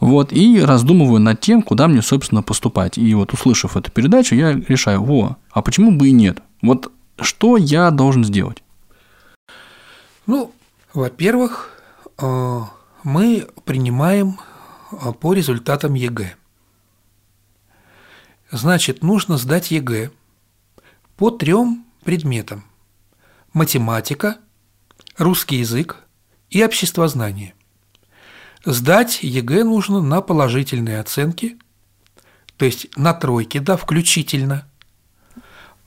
вот, 0.00 0.32
и 0.32 0.60
раздумываю 0.60 1.20
над 1.20 1.40
тем, 1.40 1.60
куда 1.60 1.88
мне, 1.88 2.02
собственно, 2.02 2.42
поступать. 2.42 2.96
И 2.96 3.14
вот, 3.14 3.32
услышав 3.34 3.76
эту 3.76 3.90
передачу, 3.90 4.34
я 4.34 4.52
решаю, 4.52 5.02
о, 5.02 5.36
а 5.50 5.60
почему 5.60 5.90
бы 5.90 6.08
и 6.08 6.12
нет? 6.12 6.38
Вот 6.62 6.90
что 7.20 7.56
я 7.56 7.90
должен 7.90 8.24
сделать? 8.24 8.62
Ну, 10.26 10.52
во-первых, 10.98 11.70
э, 12.18 12.60
мы 13.04 13.48
принимаем 13.64 14.40
э, 14.90 15.12
по 15.12 15.32
результатам 15.32 15.94
ЕГЭ. 15.94 16.34
Значит, 18.50 19.04
нужно 19.04 19.36
сдать 19.38 19.70
ЕГЭ 19.70 20.10
по 21.16 21.30
трем 21.30 21.86
предметам. 22.02 22.64
Математика, 23.52 24.38
русский 25.16 25.56
язык 25.56 26.04
и 26.50 26.64
обществознание. 26.64 27.54
Сдать 28.64 29.22
ЕГЭ 29.22 29.62
нужно 29.62 30.02
на 30.02 30.20
положительные 30.20 30.98
оценки, 30.98 31.58
то 32.56 32.64
есть 32.64 32.88
на 32.96 33.14
тройки, 33.14 33.58
да, 33.58 33.76
включительно. 33.76 34.68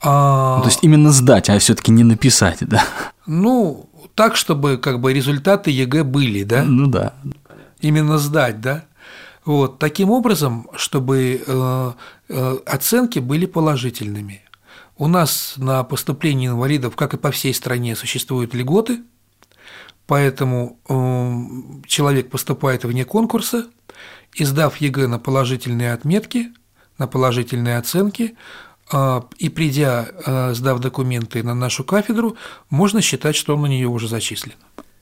А... 0.02 0.60
То 0.60 0.68
есть 0.68 0.80
именно 0.82 1.12
сдать, 1.12 1.48
а 1.48 1.58
все-таки 1.58 1.92
не 1.92 2.04
написать, 2.04 2.58
да? 2.60 2.84
Ну, 3.26 3.88
так, 4.14 4.36
чтобы 4.36 4.76
как 4.76 5.00
бы 5.00 5.12
результаты 5.12 5.70
ЕГЭ 5.70 6.04
были, 6.04 6.42
да? 6.42 6.64
Ну 6.64 6.86
да. 6.88 7.14
Именно 7.80 8.18
сдать, 8.18 8.60
да? 8.60 8.84
Вот, 9.44 9.78
таким 9.78 10.10
образом, 10.10 10.68
чтобы 10.76 11.42
э, 11.44 11.92
э, 12.28 12.56
оценки 12.66 13.18
были 13.18 13.46
положительными. 13.46 14.42
У 14.96 15.08
нас 15.08 15.54
на 15.56 15.82
поступление 15.82 16.50
инвалидов, 16.50 16.94
как 16.94 17.14
и 17.14 17.16
по 17.16 17.32
всей 17.32 17.52
стране, 17.52 17.96
существуют 17.96 18.54
льготы, 18.54 19.02
поэтому 20.06 20.78
э, 20.88 21.82
человек 21.86 22.30
поступает 22.30 22.84
вне 22.84 23.04
конкурса, 23.04 23.66
и 24.34 24.44
сдав 24.44 24.76
ЕГЭ 24.76 25.08
на 25.08 25.18
положительные 25.18 25.92
отметки, 25.92 26.52
на 26.98 27.08
положительные 27.08 27.78
оценки, 27.78 28.36
и 29.38 29.48
придя, 29.48 30.08
а, 30.26 30.54
сдав 30.54 30.80
документы 30.80 31.42
на 31.42 31.54
нашу 31.54 31.84
кафедру, 31.84 32.36
можно 32.70 33.00
считать, 33.00 33.36
что 33.36 33.54
он 33.54 33.62
на 33.62 33.66
нее 33.66 33.88
уже 33.88 34.08
зачислен. 34.08 34.54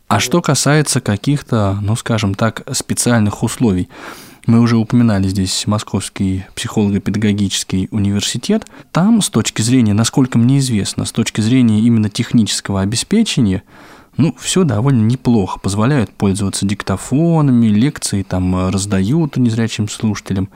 А 0.08 0.18
что 0.18 0.42
касается 0.42 1.00
каких-то, 1.00 1.78
ну 1.82 1.94
скажем 1.96 2.34
так, 2.34 2.62
специальных 2.72 3.42
условий, 3.42 3.88
мы 4.46 4.60
уже 4.60 4.76
упоминали 4.76 5.28
здесь 5.28 5.66
Московский 5.66 6.44
психолого-педагогический 6.56 7.88
университет. 7.92 8.66
Там, 8.90 9.22
с 9.22 9.30
точки 9.30 9.62
зрения, 9.62 9.92
насколько 9.92 10.38
мне 10.38 10.58
известно, 10.58 11.04
с 11.04 11.12
точки 11.12 11.40
зрения 11.40 11.80
именно 11.80 12.08
технического 12.08 12.80
обеспечения, 12.80 13.62
ну, 14.16 14.34
все 14.40 14.64
довольно 14.64 15.02
неплохо. 15.02 15.60
Позволяют 15.60 16.10
пользоваться 16.10 16.66
диктофонами, 16.66 17.66
лекции 17.66 18.22
там 18.22 18.68
раздают 18.70 19.36
незрячим 19.36 19.88
слушателям. 19.88 20.48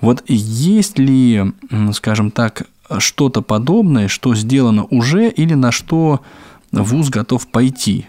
Вот 0.00 0.22
есть 0.26 0.98
ли, 0.98 1.52
скажем 1.92 2.30
так, 2.30 2.66
что-то 2.98 3.42
подобное, 3.42 4.08
что 4.08 4.34
сделано 4.34 4.84
уже 4.84 5.28
или 5.28 5.54
на 5.54 5.72
что 5.72 6.20
ВУЗ 6.72 7.10
готов 7.10 7.46
пойти? 7.48 8.06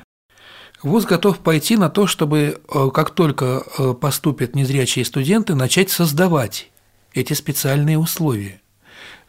ВУЗ 0.86 1.06
готов 1.06 1.40
пойти 1.40 1.78
на 1.78 1.90
то, 1.90 2.06
чтобы 2.06 2.62
э, 2.70 2.90
как 2.94 3.10
только 3.10 3.64
э, 3.78 3.94
поступят 3.94 4.56
незрячие 4.56 5.04
студенты, 5.04 5.56
начать 5.56 5.90
создавать 5.90 6.72
эти 7.14 7.34
специальные 7.34 7.98
условия. 7.98 8.62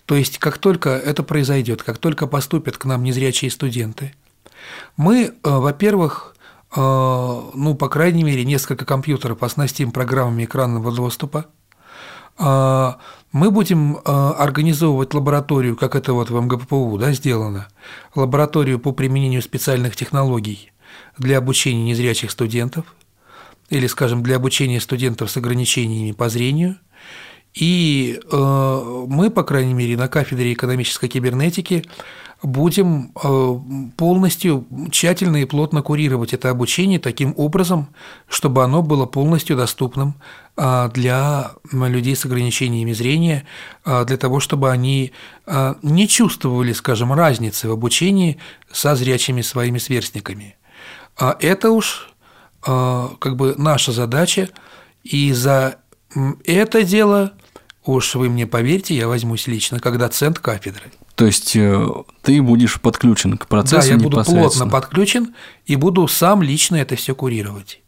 То 0.05 0.17
есть, 0.17 0.39
как 0.39 0.59
только 0.59 0.91
это 0.91 1.23
произойдет, 1.23 1.83
как 1.83 1.97
только 1.97 2.27
поступят 2.27 2.77
к 2.77 2.85
нам 2.85 3.03
незрячие 3.03 3.51
студенты, 3.51 4.15
мы, 4.97 5.25
э, 5.25 5.33
во-первых, 5.43 6.35
ну, 6.75 7.75
по 7.79 7.89
крайней 7.89 8.25
мере, 8.25 8.45
несколько 8.45 8.85
компьютеров 8.85 9.43
оснастим 9.43 9.93
программами 9.93 10.45
экранного 10.45 10.93
доступа, 10.93 11.47
мы 12.39 13.51
будем 13.51 13.99
а, 14.05 14.33
организовывать 14.33 15.15
лабораторию, 15.15 15.77
как 15.77 15.95
это 15.95 16.13
вот 16.13 16.31
в 16.31 16.41
МГППУ 16.41 16.99
да, 16.99 17.13
сделано, 17.13 17.69
лабораторию 18.15 18.79
по 18.79 18.93
применению 18.93 19.43
специальных 19.43 19.97
технологий 19.97 20.73
для 21.19 21.39
обучения 21.39 21.85
незрячих 21.85 22.31
студентов 22.31 22.87
или, 23.69 23.87
скажем, 23.87 24.23
для 24.23 24.37
обучения 24.37 24.81
студентов 24.81 25.31
с 25.31 25.37
ограничениями 25.37 26.13
по 26.13 26.29
зрению. 26.29 26.77
И 27.55 28.21
э, 28.31 29.07
мы, 29.09 29.31
по 29.31 29.43
крайней 29.43 29.75
мере, 29.75 29.97
на 29.97 30.09
кафедре 30.09 30.53
экономической 30.53 31.09
кибернетики 31.09 31.85
будем 32.43 33.13
э, 33.23 33.91
полностью 33.97 34.67
тщательно 34.91 35.39
и 35.39 35.45
плотно 35.45 35.83
курировать 35.83 36.35
это 36.35 36.51
обучение 36.51 36.99
таким 36.99 37.35
образом, 37.37 37.89
чтобы 38.29 38.63
оно 38.63 38.83
было 38.83 39.07
полностью 39.07 39.57
доступным 39.57 40.15
а, 40.57 40.89
для 40.89 41.53
людей 41.73 42.15
с 42.17 42.25
ограничениями 42.25 42.93
зрения, 42.93 43.45
а, 43.85 44.05
для 44.05 44.17
того, 44.17 44.41
чтобы 44.41 44.71
они 44.71 45.13
не 45.83 46.09
чувствовали, 46.09 46.73
скажем, 46.73 47.13
разницы 47.13 47.69
в 47.69 47.73
обучении 47.73 48.39
со 48.73 48.97
зрячими 48.97 49.43
своими 49.43 49.79
сверстниками. 49.79 50.57
А 51.17 51.37
это 51.39 51.71
уж 51.71 52.11
как 52.63 53.37
бы 53.37 53.55
наша 53.57 53.93
задача, 53.93 54.49
и 55.05 55.33
за 55.33 55.77
это 56.45 56.83
дело, 56.83 57.33
уж 57.85 58.17
вы 58.17 58.29
мне 58.29 58.49
поверьте, 58.49 58.97
я 58.97 59.07
возьмусь 59.07 59.47
лично 59.47 59.79
как 59.79 59.99
доцент 59.99 60.41
кафедры. 60.41 60.91
То 61.17 61.25
есть 61.25 61.57
э, 61.57 61.89
ты 62.23 62.43
будешь 62.43 62.79
подключен 62.81 63.39
к 63.39 63.47
процессу 63.47 63.89
Да, 63.89 63.95
я 63.95 63.99
буду 63.99 64.23
плотно 64.23 64.69
подключен 64.69 65.35
и 65.65 65.75
буду 65.75 66.07
сам 66.09 66.43
лично 66.43 66.77
это 66.77 66.95
все 66.95 67.15
курировать. 67.15 67.81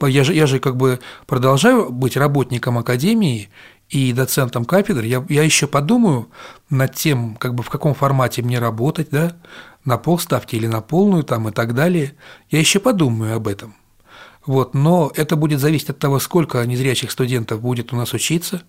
Я 0.00 0.24
же, 0.24 0.34
я 0.34 0.46
же 0.46 0.58
как 0.58 0.76
бы 0.76 0.98
продолжаю 1.26 1.90
быть 1.90 2.16
работником 2.16 2.76
академии 2.76 3.48
и 3.88 4.12
доцентом 4.12 4.64
кафедры. 4.64 5.06
Я, 5.06 5.24
я 5.28 5.44
еще 5.44 5.68
подумаю 5.68 6.28
над 6.70 6.94
тем, 6.94 7.36
как 7.36 7.54
бы 7.54 7.62
в 7.62 7.70
каком 7.70 7.94
формате 7.94 8.42
мне 8.42 8.58
работать, 8.58 9.08
да, 9.10 9.36
на 9.84 9.96
полставки 9.96 10.56
или 10.56 10.66
на 10.66 10.80
полную 10.80 11.22
там 11.22 11.48
и 11.48 11.52
так 11.52 11.74
далее. 11.74 12.14
Я 12.50 12.58
еще 12.58 12.80
подумаю 12.80 13.36
об 13.36 13.46
этом. 13.46 13.76
Вот, 14.44 14.74
но 14.74 15.12
это 15.14 15.36
будет 15.36 15.60
зависеть 15.60 15.90
от 15.90 16.00
того, 16.00 16.18
сколько 16.18 16.66
незрячих 16.66 17.12
студентов 17.12 17.60
будет 17.60 17.92
у 17.92 17.96
нас 17.96 18.12
учиться. 18.12 18.62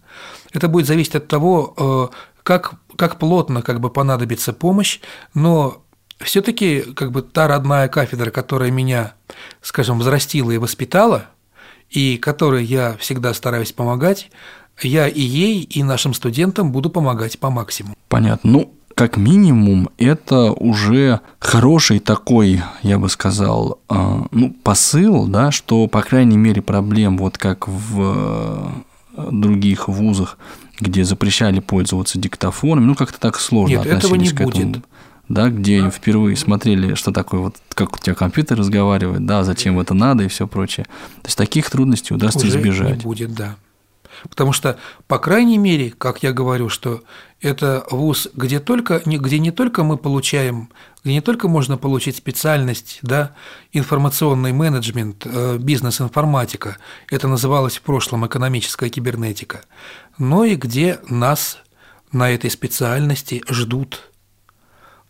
Это 0.51 0.67
будет 0.67 0.85
зависеть 0.85 1.15
от 1.15 1.27
того, 1.27 1.73
э, 2.11 2.15
как, 2.43 2.75
как 2.97 3.19
плотно 3.19 3.61
как 3.61 3.79
бы 3.79 3.89
понадобится 3.89 4.53
помощь, 4.53 4.99
но 5.33 5.83
все-таки 6.19 6.81
как 6.81 7.11
бы 7.11 7.21
та 7.21 7.47
родная 7.47 7.87
кафедра, 7.87 8.31
которая 8.31 8.71
меня, 8.71 9.13
скажем, 9.61 9.99
взрастила 9.99 10.51
и 10.51 10.57
воспитала, 10.57 11.25
и 11.89 12.17
которой 12.17 12.63
я 12.63 12.95
всегда 12.99 13.33
стараюсь 13.33 13.71
помогать, 13.71 14.29
я 14.81 15.07
и 15.07 15.21
ей, 15.21 15.61
и 15.61 15.83
нашим 15.83 16.13
студентам 16.13 16.71
буду 16.71 16.89
помогать 16.89 17.39
по 17.39 17.49
максимуму. 17.49 17.95
Понятно. 18.09 18.49
Ну, 18.49 18.73
как 18.95 19.17
минимум, 19.17 19.89
это 19.97 20.51
уже 20.51 21.21
хороший 21.39 21.99
такой, 21.99 22.61
я 22.81 22.99
бы 22.99 23.09
сказал, 23.09 23.79
а, 23.89 24.25
ну, 24.31 24.55
посыл, 24.63 25.27
да, 25.27 25.51
что, 25.51 25.87
по 25.87 26.01
крайней 26.01 26.37
мере, 26.37 26.61
проблем, 26.61 27.17
вот 27.17 27.37
как 27.37 27.67
в 27.67 28.73
э, 29.17 29.29
других 29.31 29.87
вузах, 29.87 30.37
где 30.79 31.03
запрещали 31.03 31.59
пользоваться 31.59 32.19
диктофонами, 32.19 32.85
ну 32.85 32.95
как-то 32.95 33.19
так 33.19 33.39
сложно 33.39 33.77
Нет, 33.77 33.85
этого 33.85 34.15
не 34.15 34.29
к 34.29 34.41
этому. 34.41 34.51
Будет. 34.51 34.83
Да, 35.29 35.49
где 35.49 35.89
впервые 35.89 36.35
смотрели, 36.35 36.95
что 36.95 37.11
такое, 37.11 37.39
вот 37.39 37.55
как 37.73 37.95
у 37.95 37.97
тебя 37.97 38.13
компьютер 38.13 38.57
разговаривает, 38.57 39.25
да, 39.25 39.43
зачем 39.43 39.79
это 39.79 39.93
надо 39.93 40.23
и 40.23 40.27
все 40.27 40.47
прочее. 40.47 40.85
То 41.21 41.27
есть 41.27 41.37
таких 41.37 41.69
трудностей 41.69 42.13
удастся 42.13 42.45
Уже 42.45 42.59
избежать. 42.59 42.97
Не 42.97 43.01
будет, 43.01 43.33
да. 43.33 43.55
Потому 44.29 44.53
что, 44.53 44.77
по 45.07 45.19
крайней 45.19 45.57
мере, 45.57 45.91
как 45.91 46.23
я 46.23 46.31
говорю, 46.31 46.69
что 46.69 47.03
это 47.41 47.85
вуз, 47.91 48.29
где, 48.33 48.59
только, 48.59 49.01
где 49.05 49.39
не 49.39 49.51
только 49.51 49.83
мы 49.83 49.97
получаем, 49.97 50.69
где 51.03 51.13
не 51.13 51.21
только 51.21 51.47
можно 51.47 51.77
получить 51.77 52.15
специальность, 52.15 52.99
да, 53.01 53.35
информационный 53.73 54.53
менеджмент, 54.53 55.25
э, 55.25 55.57
бизнес-информатика, 55.57 56.77
это 57.09 57.27
называлось 57.27 57.77
в 57.77 57.81
прошлом 57.81 58.25
экономическая 58.25 58.89
кибернетика, 58.89 59.61
но 60.17 60.45
и 60.45 60.55
где 60.55 60.99
нас 61.09 61.59
на 62.11 62.31
этой 62.31 62.49
специальности 62.49 63.43
ждут. 63.49 64.11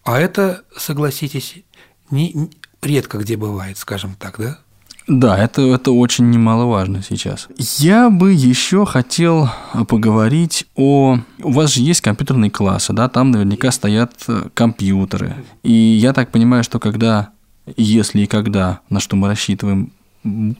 А 0.04 0.20
это, 0.20 0.64
согласитесь, 0.76 1.64
не, 2.10 2.50
редко 2.82 3.20
где 3.20 3.38
бывает, 3.38 3.78
скажем 3.78 4.16
так, 4.16 4.40
да? 4.40 4.60
Да, 5.08 5.38
это, 5.38 5.62
это 5.62 5.92
очень 5.92 6.30
немаловажно 6.30 7.02
сейчас. 7.04 7.48
Я 7.58 8.10
бы 8.10 8.32
еще 8.32 8.86
хотел 8.86 9.50
поговорить 9.88 10.66
о... 10.76 11.20
У 11.42 11.52
вас 11.52 11.74
же 11.74 11.82
есть 11.82 12.02
компьютерные 12.02 12.50
классы, 12.50 12.94
да, 12.94 13.10
там 13.10 13.32
наверняка 13.32 13.72
стоят 13.72 14.14
э, 14.28 14.48
компьютеры. 14.54 15.36
И 15.62 15.72
я 15.74 16.14
так 16.14 16.32
понимаю, 16.32 16.64
что 16.64 16.80
когда, 16.80 17.32
если 17.76 18.22
и 18.22 18.28
когда, 18.28 18.80
на 18.90 19.02
что 19.02 19.18
мы 19.18 19.28
рассчитываем, 19.28 19.92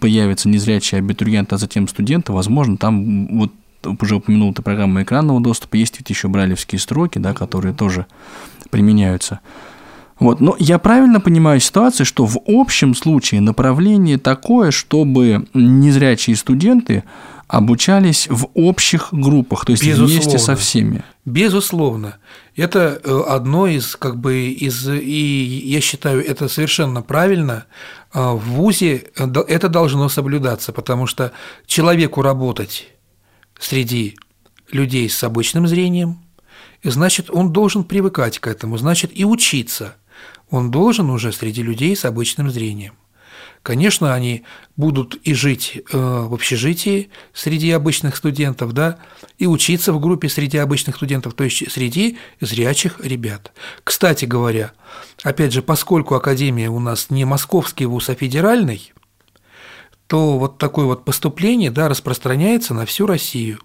появится 0.02 0.50
незрячий 0.50 0.98
абитуриент, 0.98 1.54
а 1.54 1.58
затем 1.58 1.88
студенты, 1.88 2.34
возможно, 2.34 2.76
там 2.76 3.38
вот 3.38 3.52
уже 4.02 4.16
упомянул 4.18 4.54
ты 4.54 4.62
программу 4.62 5.02
экранного 5.02 5.42
доступа, 5.42 5.78
есть 5.78 5.98
ведь 6.00 6.10
еще 6.10 6.28
брайлевские 6.28 6.80
строки, 6.80 7.18
да, 7.18 7.34
которые 7.34 7.74
тоже 7.74 8.06
применяются. 8.70 9.40
Вот. 10.20 10.40
Но 10.40 10.56
я 10.60 10.78
правильно 10.80 11.20
понимаю 11.20 11.60
ситуацию, 11.60 12.06
что 12.06 12.26
в 12.26 12.38
общем 12.46 12.96
случае 12.96 13.42
направление 13.42 14.18
такое, 14.18 14.72
чтобы 14.72 15.48
незрячие 15.54 16.36
студенты 16.36 17.04
обучались 17.48 18.28
в 18.30 18.48
общих 18.54 19.10
группах, 19.12 19.66
то 19.66 19.74
есть 19.74 19.84
Безусловно. 19.84 20.14
вместе 20.14 20.40
со 20.40 20.56
всеми. 20.56 21.04
Безусловно. 21.26 22.18
Это 22.56 23.00
э, 23.04 23.22
одно 23.28 23.68
из, 23.68 23.96
как 23.96 24.18
бы, 24.18 24.48
из, 24.48 24.88
и 24.88 25.62
я 25.66 25.82
считаю, 25.82 26.26
это 26.26 26.48
совершенно 26.48 27.02
правильно. 27.02 27.66
А, 28.12 28.34
в 28.34 28.40
ВУЗе 28.40 29.06
э, 29.18 29.28
это 29.48 29.70
должно 29.70 30.10
соблюдаться, 30.10 30.72
потому 30.72 31.06
что 31.06 31.32
человеку 31.68 32.22
работать 32.22 32.88
среди 33.60 34.18
людей 34.72 35.10
с 35.10 35.24
обычным 35.24 35.68
зрением, 35.68 36.20
значит, 36.84 37.30
он 37.30 37.52
должен 37.52 37.84
привыкать 37.84 38.40
к 38.40 38.48
этому, 38.48 38.78
значит, 38.78 39.12
и 39.14 39.26
учиться– 39.26 39.96
он 40.54 40.70
должен 40.70 41.10
уже 41.10 41.32
среди 41.32 41.64
людей 41.64 41.96
с 41.96 42.06
обычным 42.06 42.52
зрением. 42.52 42.94
Конечно, 43.64 44.14
они 44.14 44.44
будут 44.78 45.16
и 45.24 45.34
жить 45.34 45.82
э, 45.92 45.98
в 45.98 46.32
общежитии 46.32 47.10
среди 47.34 47.72
обычных 47.72 48.16
студентов, 48.16 48.74
да, 48.74 49.00
и 49.40 49.48
учиться 49.48 49.92
в 49.94 50.00
группе 50.00 50.30
среди 50.30 50.60
обычных 50.60 50.98
студентов, 50.98 51.34
то 51.34 51.44
есть 51.44 51.72
среди 51.72 52.20
зрячих 52.40 53.00
ребят. 53.04 53.52
Кстати 53.84 54.26
говоря, 54.26 54.74
опять 55.24 55.54
же, 55.54 55.64
поскольку 55.64 56.14
Академия 56.14 56.70
у 56.70 56.80
нас 56.80 57.10
не 57.10 57.26
московский 57.26 57.88
вуз, 57.88 58.10
а 58.10 58.14
федеральный, 58.14 58.94
то 60.06 60.38
вот 60.38 60.60
такое 60.60 60.86
вот 60.86 61.04
поступление 61.04 61.72
да, 61.72 61.90
распространяется 61.90 62.76
на 62.76 62.86
всю 62.86 63.08
Россию. 63.08 63.58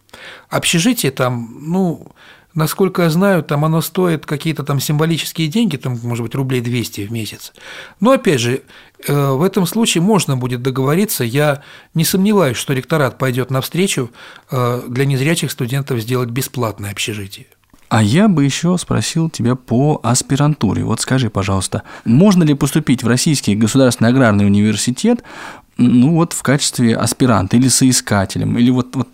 Общежитие 0.49 1.13
там, 1.13 1.59
ну, 1.61 2.13
Насколько 2.59 3.03
я 3.03 3.11
знаю, 3.11 3.45
там 3.45 3.65
оно 3.65 3.81
стоит 3.81 4.27
какие-то 4.27 4.65
там 4.65 4.81
символические 4.81 5.47
деньги, 5.47 5.77
там, 5.77 5.97
может 6.03 6.25
быть, 6.25 6.35
рублей 6.35 6.61
200 6.61 7.07
в 7.07 7.13
месяц. 7.13 7.53
Но, 8.01 8.11
опять 8.11 8.41
же, 8.41 8.63
э, 9.07 9.31
в 9.31 9.45
этом 9.45 9.65
случае 9.65 10.03
можно 10.03 10.37
будет 10.37 10.61
договориться. 10.61 11.23
Я 11.23 11.63
не 11.95 12.05
сомневаюсь, 12.05 12.57
что 12.57 12.73
ректорат 12.73 13.17
пойдет 13.17 13.53
навстречу 13.53 14.11
э, 14.51 14.83
для 14.89 15.05
незрячих 15.05 15.53
студентов 15.53 16.01
сделать 16.01 16.31
бесплатное 16.31 16.91
общежитие. 16.91 17.47
А 17.91 18.03
я 18.03 18.27
бы 18.27 18.45
еще 18.45 18.77
спросил 18.77 19.31
тебя 19.31 19.55
по 19.55 20.01
аспирантуре. 20.03 20.83
Вот 20.83 21.01
скажи, 21.01 21.31
пожалуйста, 21.31 21.85
можно 22.05 22.43
ли 22.43 22.55
поступить 22.55 23.05
в 23.05 23.07
Российский 23.07 23.55
государственный 23.55 24.11
аграрный 24.11 24.47
университет 24.47 25.23
ну 25.77 26.15
вот 26.15 26.33
в 26.33 26.43
качестве 26.43 26.97
аспиранта 26.97 27.57
или 27.57 27.69
соискателем, 27.69 28.59
или 28.59 28.71
вот, 28.71 28.97
вот 28.97 29.09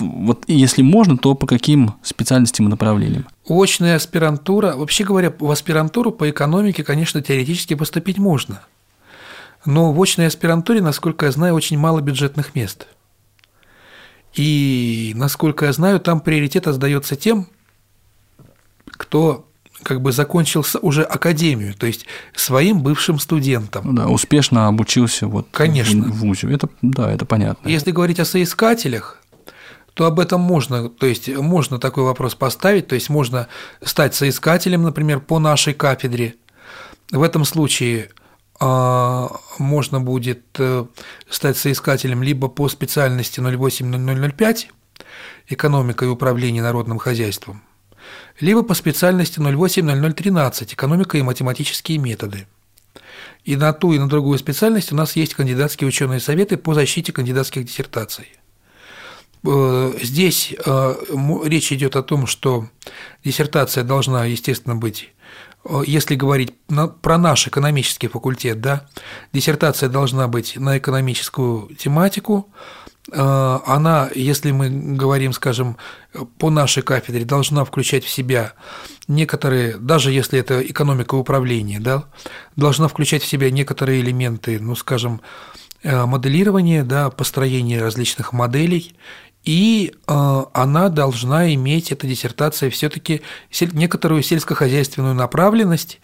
вот 0.00 0.44
если 0.46 0.82
можно, 0.82 1.16
то 1.16 1.34
по 1.34 1.46
каким 1.46 1.94
специальностям 2.02 2.66
и 2.66 2.70
направлениям? 2.70 3.26
Очная 3.48 3.96
аспирантура. 3.96 4.74
Вообще 4.74 5.04
говоря, 5.04 5.32
в 5.38 5.50
аспирантуру 5.50 6.12
по 6.12 6.28
экономике, 6.28 6.84
конечно, 6.84 7.22
теоретически 7.22 7.74
поступить 7.74 8.18
можно. 8.18 8.62
Но 9.64 9.92
в 9.92 10.00
очной 10.00 10.26
аспирантуре, 10.26 10.80
насколько 10.80 11.26
я 11.26 11.32
знаю, 11.32 11.54
очень 11.54 11.78
мало 11.78 12.00
бюджетных 12.00 12.54
мест. 12.54 12.86
И, 14.34 15.12
насколько 15.16 15.66
я 15.66 15.72
знаю, 15.72 16.00
там 16.00 16.20
приоритет 16.20 16.66
отдается 16.66 17.16
тем, 17.16 17.48
кто 18.86 19.48
как 19.82 20.00
бы 20.00 20.12
закончил 20.12 20.64
уже 20.82 21.02
академию, 21.02 21.74
то 21.74 21.86
есть 21.86 22.06
своим 22.34 22.80
бывшим 22.82 23.18
студентам. 23.18 23.94
Да, 23.94 24.08
успешно 24.08 24.66
обучился 24.66 25.26
вот 25.26 25.48
Конечно. 25.50 26.02
в 26.02 26.18
ВУЗе. 26.18 26.52
Это, 26.52 26.68
да, 26.82 27.10
это 27.10 27.24
понятно. 27.24 27.68
Если 27.68 27.90
говорить 27.90 28.20
о 28.20 28.24
соискателях, 28.24 29.17
то 29.98 30.06
об 30.06 30.20
этом 30.20 30.40
можно, 30.40 30.88
то 30.88 31.06
есть 31.06 31.28
можно 31.28 31.80
такой 31.80 32.04
вопрос 32.04 32.36
поставить, 32.36 32.86
то 32.86 32.94
есть 32.94 33.10
можно 33.10 33.48
стать 33.82 34.14
соискателем, 34.14 34.84
например, 34.84 35.18
по 35.18 35.40
нашей 35.40 35.74
кафедре. 35.74 36.36
В 37.10 37.20
этом 37.20 37.44
случае 37.44 38.10
а, 38.60 39.28
можно 39.58 40.00
будет 40.00 40.44
э, 40.60 40.86
стать 41.28 41.56
соискателем 41.56 42.22
либо 42.22 42.46
по 42.46 42.68
специальности 42.68 43.40
08005 43.40 44.70
экономика 45.48 46.04
и 46.04 46.08
управление 46.08 46.62
народным 46.62 46.98
хозяйством, 46.98 47.64
либо 48.38 48.62
по 48.62 48.74
специальности 48.74 49.40
080013 49.40 50.74
экономика 50.74 51.18
и 51.18 51.22
математические 51.22 51.98
методы. 51.98 52.46
И 53.42 53.56
на 53.56 53.72
ту, 53.72 53.94
и 53.94 53.98
на 53.98 54.08
другую 54.08 54.38
специальность 54.38 54.92
у 54.92 54.94
нас 54.94 55.16
есть 55.16 55.34
кандидатские 55.34 55.88
ученые 55.88 56.20
советы 56.20 56.56
по 56.56 56.72
защите 56.72 57.12
кандидатских 57.12 57.64
диссертаций. 57.64 58.28
Э, 59.44 59.92
здесь 60.02 60.54
э, 60.64 60.94
речь 61.44 61.72
идет 61.72 61.96
о 61.96 62.02
том, 62.02 62.26
что 62.26 62.68
диссертация 63.24 63.84
должна, 63.84 64.24
естественно, 64.24 64.76
быть 64.76 65.10
э, 65.64 65.82
если 65.86 66.14
говорить 66.16 66.54
про 67.02 67.18
наш 67.18 67.46
экономический 67.46 68.08
факультет, 68.08 68.60
да, 68.60 68.88
диссертация 69.32 69.88
должна 69.88 70.28
быть 70.28 70.56
на 70.56 70.78
экономическую 70.78 71.74
тематику. 71.76 72.48
Она, 73.10 74.10
если 74.14 74.50
мы 74.50 74.68
говорим, 74.68 75.32
скажем, 75.32 75.78
по 76.36 76.50
нашей 76.50 76.82
кафедре, 76.82 77.24
должна 77.24 77.64
включать 77.64 78.04
в 78.04 78.10
себя 78.10 78.52
некоторые, 79.06 79.78
даже 79.78 80.12
если 80.12 80.38
это 80.38 80.60
экономика 80.60 81.14
управления, 81.14 81.80
да, 81.80 82.04
должна 82.56 82.86
включать 82.86 83.22
в 83.22 83.26
себя 83.26 83.50
некоторые 83.50 84.02
элементы, 84.02 84.60
ну, 84.60 84.76
скажем, 84.76 85.22
моделирования, 85.82 86.84
да, 86.84 87.08
построения 87.08 87.80
различных 87.80 88.34
моделей 88.34 88.94
и 89.44 89.92
э, 90.06 90.42
она 90.52 90.88
должна 90.88 91.52
иметь, 91.54 91.92
эта 91.92 92.06
диссертация, 92.06 92.70
все-таки 92.70 93.22
некоторую 93.72 94.22
сельскохозяйственную 94.22 95.14
направленность 95.14 96.00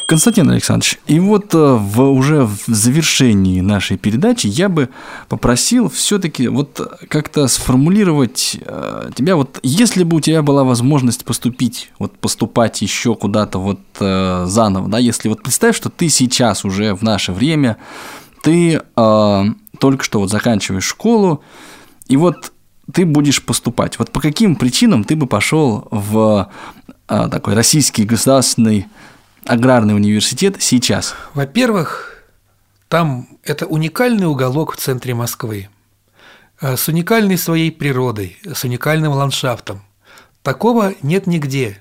Константин 0.07 0.49
Александрович, 0.49 0.97
и 1.05 1.19
вот 1.19 1.53
э, 1.53 1.57
в, 1.57 2.01
уже 2.01 2.45
в 2.45 2.65
завершении 2.65 3.61
нашей 3.61 3.97
передачи 3.97 4.47
я 4.47 4.69
бы 4.69 4.89
попросил 5.29 5.87
все-таки 5.87 6.47
вот 6.47 6.81
как-то 7.09 7.47
сформулировать 7.47 8.57
э, 8.59 9.11
тебя, 9.15 9.35
вот 9.35 9.59
если 9.61 10.03
бы 10.03 10.17
у 10.17 10.19
тебя 10.19 10.41
была 10.41 10.63
возможность 10.63 11.23
поступить, 11.23 11.91
вот 11.99 12.17
поступать 12.17 12.81
еще 12.81 13.13
куда-то 13.13 13.59
вот 13.59 13.79
э, 13.99 14.45
заново, 14.47 14.89
да, 14.89 14.97
если 14.97 15.29
вот 15.29 15.43
представь, 15.43 15.77
что 15.77 15.89
ты 15.89 16.09
сейчас 16.09 16.65
уже 16.65 16.95
в 16.95 17.03
наше 17.03 17.31
время, 17.33 17.77
ты 18.41 18.81
э, 18.95 19.43
только 19.79 20.03
что 20.03 20.19
вот 20.19 20.31
заканчиваешь 20.31 20.85
школу, 20.85 21.43
и 22.07 22.17
вот 22.17 22.51
ты 22.91 23.05
будешь 23.05 23.43
поступать. 23.43 23.97
Вот 23.99 24.11
по 24.11 24.19
каким 24.19 24.55
причинам 24.55 25.03
ты 25.03 25.15
бы 25.15 25.27
пошел 25.27 25.87
в 25.91 26.51
а, 27.07 27.29
такой 27.29 27.53
российский 27.53 28.03
государственный 28.03 28.87
аграрный 29.45 29.95
университет 29.95 30.57
сейчас? 30.59 31.15
Во-первых, 31.33 32.23
там 32.89 33.27
это 33.43 33.65
уникальный 33.65 34.27
уголок 34.27 34.73
в 34.73 34.77
центре 34.77 35.13
Москвы 35.13 35.69
а, 36.59 36.75
с 36.75 36.87
уникальной 36.87 37.37
своей 37.37 37.71
природой, 37.71 38.37
с 38.43 38.63
уникальным 38.63 39.13
ландшафтом. 39.13 39.81
Такого 40.41 40.93
нет 41.01 41.25
нигде, 41.25 41.77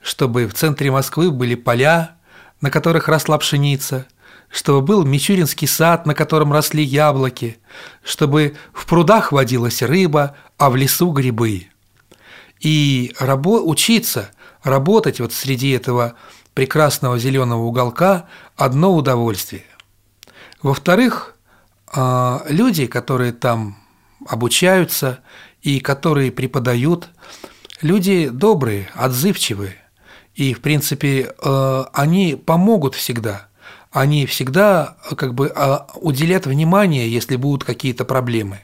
чтобы 0.00 0.46
в 0.46 0.54
центре 0.54 0.90
Москвы 0.90 1.32
были 1.32 1.56
поля, 1.56 2.16
на 2.60 2.70
которых 2.70 3.08
росла 3.08 3.38
пшеница, 3.38 4.06
чтобы 4.54 4.82
был 4.82 5.04
Мичуринский 5.04 5.66
сад, 5.66 6.06
на 6.06 6.14
котором 6.14 6.52
росли 6.52 6.84
яблоки, 6.84 7.58
чтобы 8.04 8.54
в 8.72 8.86
прудах 8.86 9.32
водилась 9.32 9.82
рыба, 9.82 10.36
а 10.58 10.70
в 10.70 10.76
лесу 10.76 11.10
грибы. 11.10 11.66
И 12.60 13.12
рабо- 13.18 13.62
учиться, 13.64 14.30
работать 14.62 15.18
вот 15.18 15.32
среди 15.32 15.70
этого 15.70 16.14
прекрасного 16.54 17.18
зеленого 17.18 17.64
уголка– 17.64 18.26
одно 18.56 18.94
удовольствие. 18.94 19.64
Во-вторых, 20.62 21.34
а, 21.92 22.44
люди, 22.48 22.86
которые 22.86 23.32
там 23.32 23.76
обучаются 24.24 25.18
и 25.62 25.80
которые 25.80 26.30
преподают, 26.30 27.08
люди 27.82 28.28
добрые, 28.28 28.88
отзывчивые. 28.94 29.74
И, 30.36 30.54
в 30.54 30.60
принципе, 30.60 31.34
э, 31.42 31.84
они 31.92 32.36
помогут 32.36 32.94
всегда. 32.94 33.48
Они 33.94 34.26
всегда 34.26 34.96
как 35.16 35.34
бы 35.34 35.52
а, 35.54 35.86
уделят 35.94 36.46
внимание, 36.46 37.08
если 37.08 37.36
будут 37.36 37.62
какие-то 37.62 38.04
проблемы. 38.04 38.58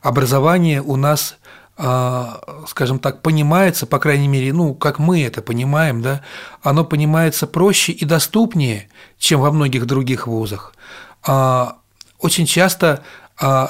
Образование 0.00 0.80
у 0.80 0.96
нас 0.96 1.36
а, 1.76 2.40
скажем 2.66 2.98
так, 2.98 3.20
понимается, 3.20 3.86
по 3.86 3.98
крайней 3.98 4.28
мере, 4.28 4.50
ну, 4.54 4.74
как 4.74 4.98
мы 4.98 5.22
это 5.22 5.42
понимаем, 5.42 6.00
да, 6.00 6.22
оно 6.62 6.86
понимается 6.86 7.46
проще 7.46 7.92
и 7.92 8.06
доступнее, 8.06 8.88
чем 9.18 9.42
во 9.42 9.52
многих 9.52 9.84
других 9.84 10.26
вузах. 10.26 10.74
А, 11.22 11.76
очень 12.18 12.46
часто 12.46 13.04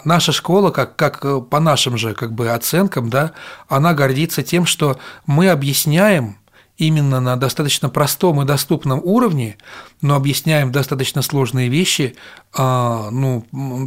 наша 0.04 0.32
школа, 0.32 0.70
как, 0.70 0.96
как 0.96 1.24
э, 1.24 1.40
по 1.40 1.58
нашим 1.58 1.96
же 1.96 2.12
как 2.12 2.32
бы 2.32 2.50
оценкам, 2.50 3.08
да, 3.08 3.32
она 3.68 3.94
гордится 3.94 4.42
тем, 4.42 4.66
что 4.66 4.98
мы 5.24 5.48
объясняем 5.48 6.36
именно 6.78 7.20
на 7.20 7.36
достаточно 7.36 7.88
простом 7.88 8.42
и 8.42 8.44
доступном 8.44 9.00
уровне, 9.02 9.56
но 10.00 10.16
объясняем 10.16 10.72
достаточно 10.72 11.22
сложные 11.22 11.68
вещи, 11.68 12.16
а, 12.54 13.10
ну, 13.10 13.44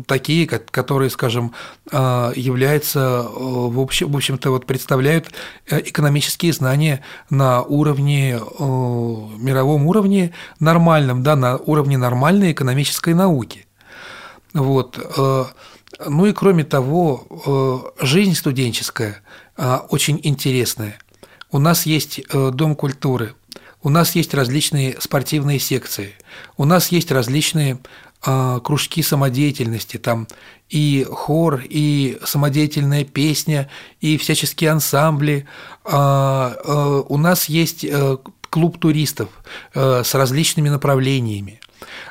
такие, 0.07 0.47
которые, 0.47 1.09
скажем, 1.09 1.53
а, 1.91 2.31
являются, 2.35 2.99
э, 2.99 3.29
в 3.29 3.79
общем, 3.79 4.11
в 4.11 4.15
общем-то, 4.15 4.51
вот 4.51 4.65
представляют 4.65 5.31
э, 5.69 5.81
экономические 5.81 6.53
знания 6.53 7.01
на 7.29 7.63
уровне, 7.63 8.37
э, 8.37 8.39
мировом 8.39 9.87
уровне 9.87 10.33
нормальном, 10.59 11.23
да, 11.23 11.35
на 11.35 11.57
уровне 11.57 11.97
нормальной 11.97 12.51
экономической 12.51 13.13
науки. 13.13 13.65
Вот. 14.53 14.97
Ну 16.07 16.25
и 16.25 16.33
кроме 16.33 16.63
того, 16.63 17.93
жизнь 17.99 18.35
студенческая 18.35 19.21
очень 19.89 20.19
интересная. 20.23 20.97
У 21.51 21.59
нас 21.59 21.85
есть 21.85 22.19
э, 22.19 22.51
Дом 22.53 22.75
культуры, 22.75 23.33
у 23.81 23.89
нас 23.89 24.15
есть 24.15 24.33
различные 24.33 24.99
спортивные 24.99 25.59
секции, 25.59 26.13
у 26.57 26.65
нас 26.65 26.91
есть 26.91 27.11
различные 27.11 27.79
а, 28.27 28.59
кружки 28.59 29.03
самодеятельности, 29.03 29.97
там 29.97 30.27
и 30.67 31.05
хор, 31.07 31.61
и 31.63 32.17
самодеятельная 32.25 33.03
песня, 33.03 33.69
и 34.01 34.17
всяческие 34.17 34.71
ансамбли. 34.71 35.45
А, 35.83 36.55
э, 36.63 37.03
у 37.07 37.17
нас 37.17 37.47
есть 37.47 37.85
э, 37.85 38.17
клуб 38.49 38.79
туристов 38.79 39.29
с 39.73 40.15
различными 40.15 40.69
направлениями. 40.69 41.59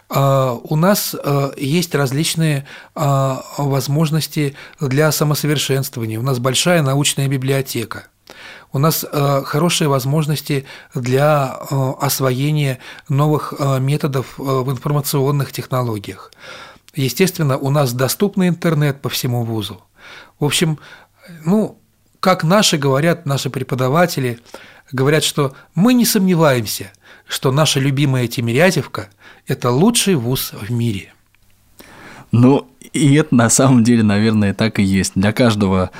А, 0.08 0.52
у 0.52 0.76
нас 0.76 1.16
есть 1.56 1.94
различные 1.94 2.66
возможности 2.94 4.54
для 4.78 5.10
самосовершенствования. 5.10 6.20
У 6.20 6.22
нас 6.22 6.38
большая 6.38 6.82
научная 6.82 7.26
библиотека– 7.26 8.06
у 8.72 8.78
нас 8.78 9.04
э, 9.04 9.42
хорошие 9.44 9.88
возможности 9.88 10.64
для 10.94 11.58
э, 11.70 11.92
освоения 12.00 12.78
новых 13.08 13.54
э, 13.58 13.78
методов 13.78 14.34
в 14.36 14.70
информационных 14.70 15.52
технологиях. 15.52 16.32
Естественно, 16.94 17.56
у 17.56 17.70
нас 17.70 17.92
доступный 17.92 18.48
интернет 18.48 19.00
по 19.00 19.08
всему 19.08 19.44
вузу. 19.44 19.82
В 20.38 20.44
общем, 20.44 20.78
ну, 21.44 21.78
как 22.20 22.44
наши 22.44 22.76
говорят, 22.76 23.26
наши 23.26 23.50
преподаватели 23.50 24.40
говорят, 24.92 25.24
что 25.24 25.54
мы 25.74 25.94
не 25.94 26.04
сомневаемся, 26.04 26.92
что 27.26 27.52
наша 27.52 27.80
любимая 27.80 28.26
Тимирязевка– 28.28 29.08
это 29.46 29.70
лучший 29.70 30.14
вуз 30.14 30.52
в 30.52 30.70
мире. 30.70 31.12
Ну, 32.32 32.66
и 32.92 33.14
это 33.14 33.34
на 33.34 33.50
самом 33.50 33.84
деле, 33.84 34.02
наверное, 34.02 34.54
так 34.54 34.78
и 34.78 34.82
есть. 34.82 35.12
Для 35.14 35.32
каждого 35.32 35.90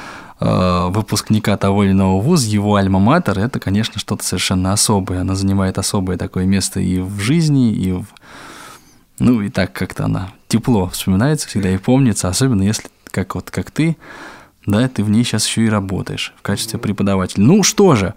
выпускника 0.41 1.57
того 1.57 1.85
или 1.85 1.93
иного 1.93 2.20
вуза, 2.20 2.49
его 2.49 2.76
альма-матер, 2.76 3.39
это, 3.39 3.61
конечно, 3.61 4.01
что-то 4.01 4.24
совершенно 4.24 4.72
особое. 4.72 5.20
Она 5.20 5.35
занимает 5.35 5.78
особое 5.78 6.16
такое 6.18 6.45
место 6.45 6.80
и 6.80 6.99
в 6.99 7.20
жизни, 7.20 7.72
и 7.72 7.93
в... 7.93 8.07
Ну, 9.20 9.43
и 9.43 9.49
так 9.49 9.72
как-то 9.72 10.07
она 10.07 10.32
тепло 10.49 10.89
вспоминается 10.89 11.49
всегда 11.49 11.70
и 11.70 11.78
помнится, 11.78 12.28
особенно 12.28 12.62
если, 12.62 12.89
как 13.07 13.37
вот 13.37 13.51
как 13.51 13.70
ты, 13.70 13.97
да, 14.66 14.89
ты 14.89 15.05
в 15.05 15.11
ней 15.11 15.22
сейчас 15.24 15.47
еще 15.47 15.64
и 15.64 15.68
работаешь 15.68 16.32
в 16.37 16.43
качестве 16.43 16.80
преподавателя. 16.80 17.45
Ну 17.45 17.62
что 17.62 17.95
же, 17.95 18.14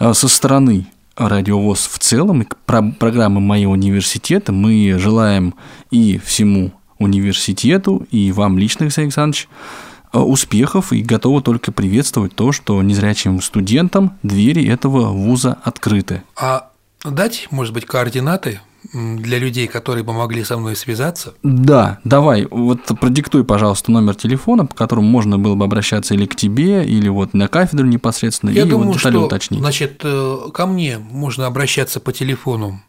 э, 0.00 0.14
со 0.14 0.28
стороны 0.28 0.88
радиовоз 1.16 1.86
в 1.86 1.98
целом 2.00 2.42
и 2.42 2.46
программы 2.66 3.40
моего 3.40 3.72
университета 3.72 4.52
мы 4.52 4.96
желаем 4.98 5.54
и 5.90 6.18
всему 6.18 6.72
университету, 6.98 8.06
и 8.10 8.32
вам 8.32 8.58
лично, 8.58 8.84
Алексей 8.84 9.02
Александрович, 9.02 9.48
Э, 9.48 9.95
успехов 10.12 10.92
и 10.92 11.02
готова 11.02 11.42
только 11.42 11.72
приветствовать 11.72 12.34
то, 12.34 12.52
что 12.52 12.82
незрячим 12.82 13.40
студентам 13.42 14.18
двери 14.22 14.66
этого 14.66 15.08
вуза 15.08 15.58
открыты. 15.62 16.22
А 16.36 16.70
дать, 17.04 17.48
может 17.50 17.74
быть, 17.74 17.86
координаты 17.86 18.60
для 18.92 19.38
людей, 19.38 19.66
которые 19.66 20.04
бы 20.04 20.12
могли 20.12 20.44
со 20.44 20.56
мной 20.56 20.76
связаться? 20.76 21.34
Да, 21.42 21.98
давай, 22.04 22.46
вот 22.50 22.80
продиктуй, 23.00 23.44
пожалуйста, 23.44 23.90
номер 23.90 24.14
телефона, 24.14 24.66
по 24.66 24.74
которому 24.74 25.08
можно 25.08 25.38
было 25.38 25.54
бы 25.54 25.64
обращаться 25.64 26.14
или 26.14 26.26
к 26.26 26.36
тебе, 26.36 26.84
или 26.84 27.08
вот 27.08 27.34
на 27.34 27.48
кафедру 27.48 27.86
непосредственно, 27.86 28.50
Я 28.50 28.62
или 28.62 28.70
думаю, 28.70 28.88
вот 28.88 28.96
детали 28.96 29.14
что, 29.14 29.26
уточнить. 29.26 29.60
Значит, 29.60 30.00
э, 30.04 30.38
ко 30.52 30.66
мне 30.66 30.98
можно 30.98 31.46
обращаться 31.46 32.00
по 32.00 32.12
телефону 32.12 32.80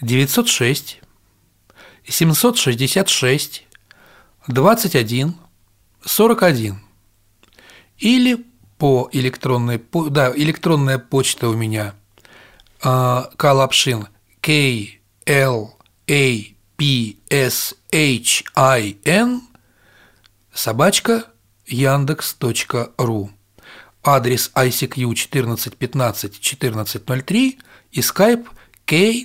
906 0.00 1.00
766 2.06 3.66
21 4.48 5.34
41. 6.04 6.80
Или 7.98 8.46
по 8.78 9.08
электронной, 9.12 9.82
да, 10.10 10.32
электронная 10.34 10.98
почта 10.98 11.48
у 11.48 11.54
меня 11.54 11.94
Калапшин 12.80 14.06
K 14.40 15.00
L 15.26 15.76
A 16.08 16.38
P 16.76 17.16
S 17.28 17.74
H 17.92 18.44
I 18.54 18.96
N 19.04 19.42
собачка 20.54 21.24
яндекс.ру 21.66 23.30
адрес 24.04 24.50
ICQ 24.54 25.04
1415 25.04 26.38
1403 26.38 27.58
и 27.90 28.00
skype 28.00 28.46
k.a.lapshin 28.86 29.20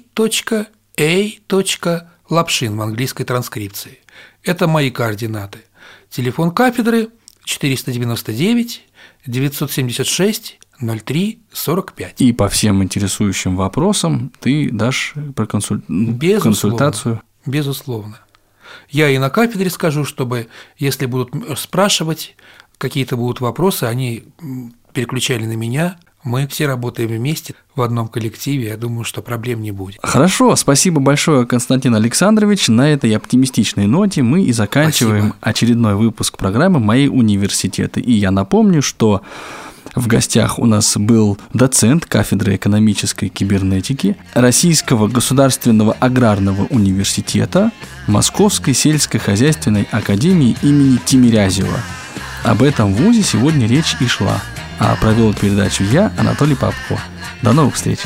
в 2.75 2.81
английской 2.81 3.23
транскрипции. 3.23 3.99
Это 4.43 4.67
мои 4.67 4.89
координаты– 4.89 5.59
Телефон 6.13 6.51
кафедры 6.51 7.09
499 7.43 8.83
976 9.25 10.59
03 10.79 11.41
45. 11.51 12.21
И 12.21 12.33
по 12.33 12.49
всем 12.49 12.83
интересующим 12.83 13.55
вопросам 13.55 14.31
ты 14.39 14.69
дашь 14.69 15.15
проконсуль... 15.35 15.81
Безусловно. 15.87 16.39
консультацию? 16.39 17.21
Безусловно. 17.47 18.19
Я 18.91 19.09
и 19.09 19.17
на 19.17 19.31
кафедре 19.31 19.71
скажу, 19.71 20.05
чтобы, 20.05 20.49
если 20.77 21.07
будут 21.07 21.33
спрашивать, 21.57 22.35
какие-то 22.77 23.17
будут 23.17 23.41
вопросы, 23.41 23.85
они 23.85 24.25
переключали 24.93 25.47
на 25.47 25.55
меня, 25.55 25.97
мы 26.23 26.47
все 26.47 26.67
работаем 26.67 27.09
вместе 27.09 27.53
в 27.75 27.81
одном 27.81 28.07
коллективе, 28.07 28.69
я 28.69 28.77
думаю, 28.77 29.03
что 29.03 29.21
проблем 29.21 29.61
не 29.61 29.71
будет. 29.71 29.99
Хорошо, 30.03 30.55
спасибо 30.55 31.01
большое, 31.01 31.45
Константин 31.45 31.95
Александрович. 31.95 32.67
На 32.67 32.89
этой 32.91 33.15
оптимистичной 33.15 33.87
ноте 33.87 34.21
мы 34.21 34.43
и 34.43 34.51
заканчиваем 34.53 35.29
спасибо. 35.29 35.37
очередной 35.41 35.95
выпуск 35.95 36.37
программы 36.37 36.79
«Мои 36.79 37.07
университеты». 37.07 37.99
И 37.99 38.13
я 38.13 38.31
напомню, 38.31 38.81
что 38.81 39.21
в 39.95 40.07
гостях 40.07 40.59
у 40.59 40.65
нас 40.65 40.95
был 40.97 41.37
доцент 41.53 42.05
кафедры 42.05 42.55
экономической 42.55 43.29
кибернетики 43.29 44.15
Российского 44.33 45.07
государственного 45.07 45.93
аграрного 45.99 46.65
университета 46.65 47.71
Московской 48.07 48.73
сельскохозяйственной 48.73 49.87
академии 49.91 50.55
имени 50.61 50.97
Тимирязева 51.05 51.79
об 52.43 52.61
этом 52.61 52.93
вузе 52.93 53.23
сегодня 53.23 53.67
речь 53.67 53.95
и 53.99 54.07
шла. 54.07 54.41
А 54.79 54.95
провел 54.95 55.33
передачу 55.33 55.83
я, 55.83 56.11
Анатолий 56.17 56.55
Попко. 56.55 56.99
До 57.41 57.53
новых 57.53 57.75
встреч! 57.75 57.99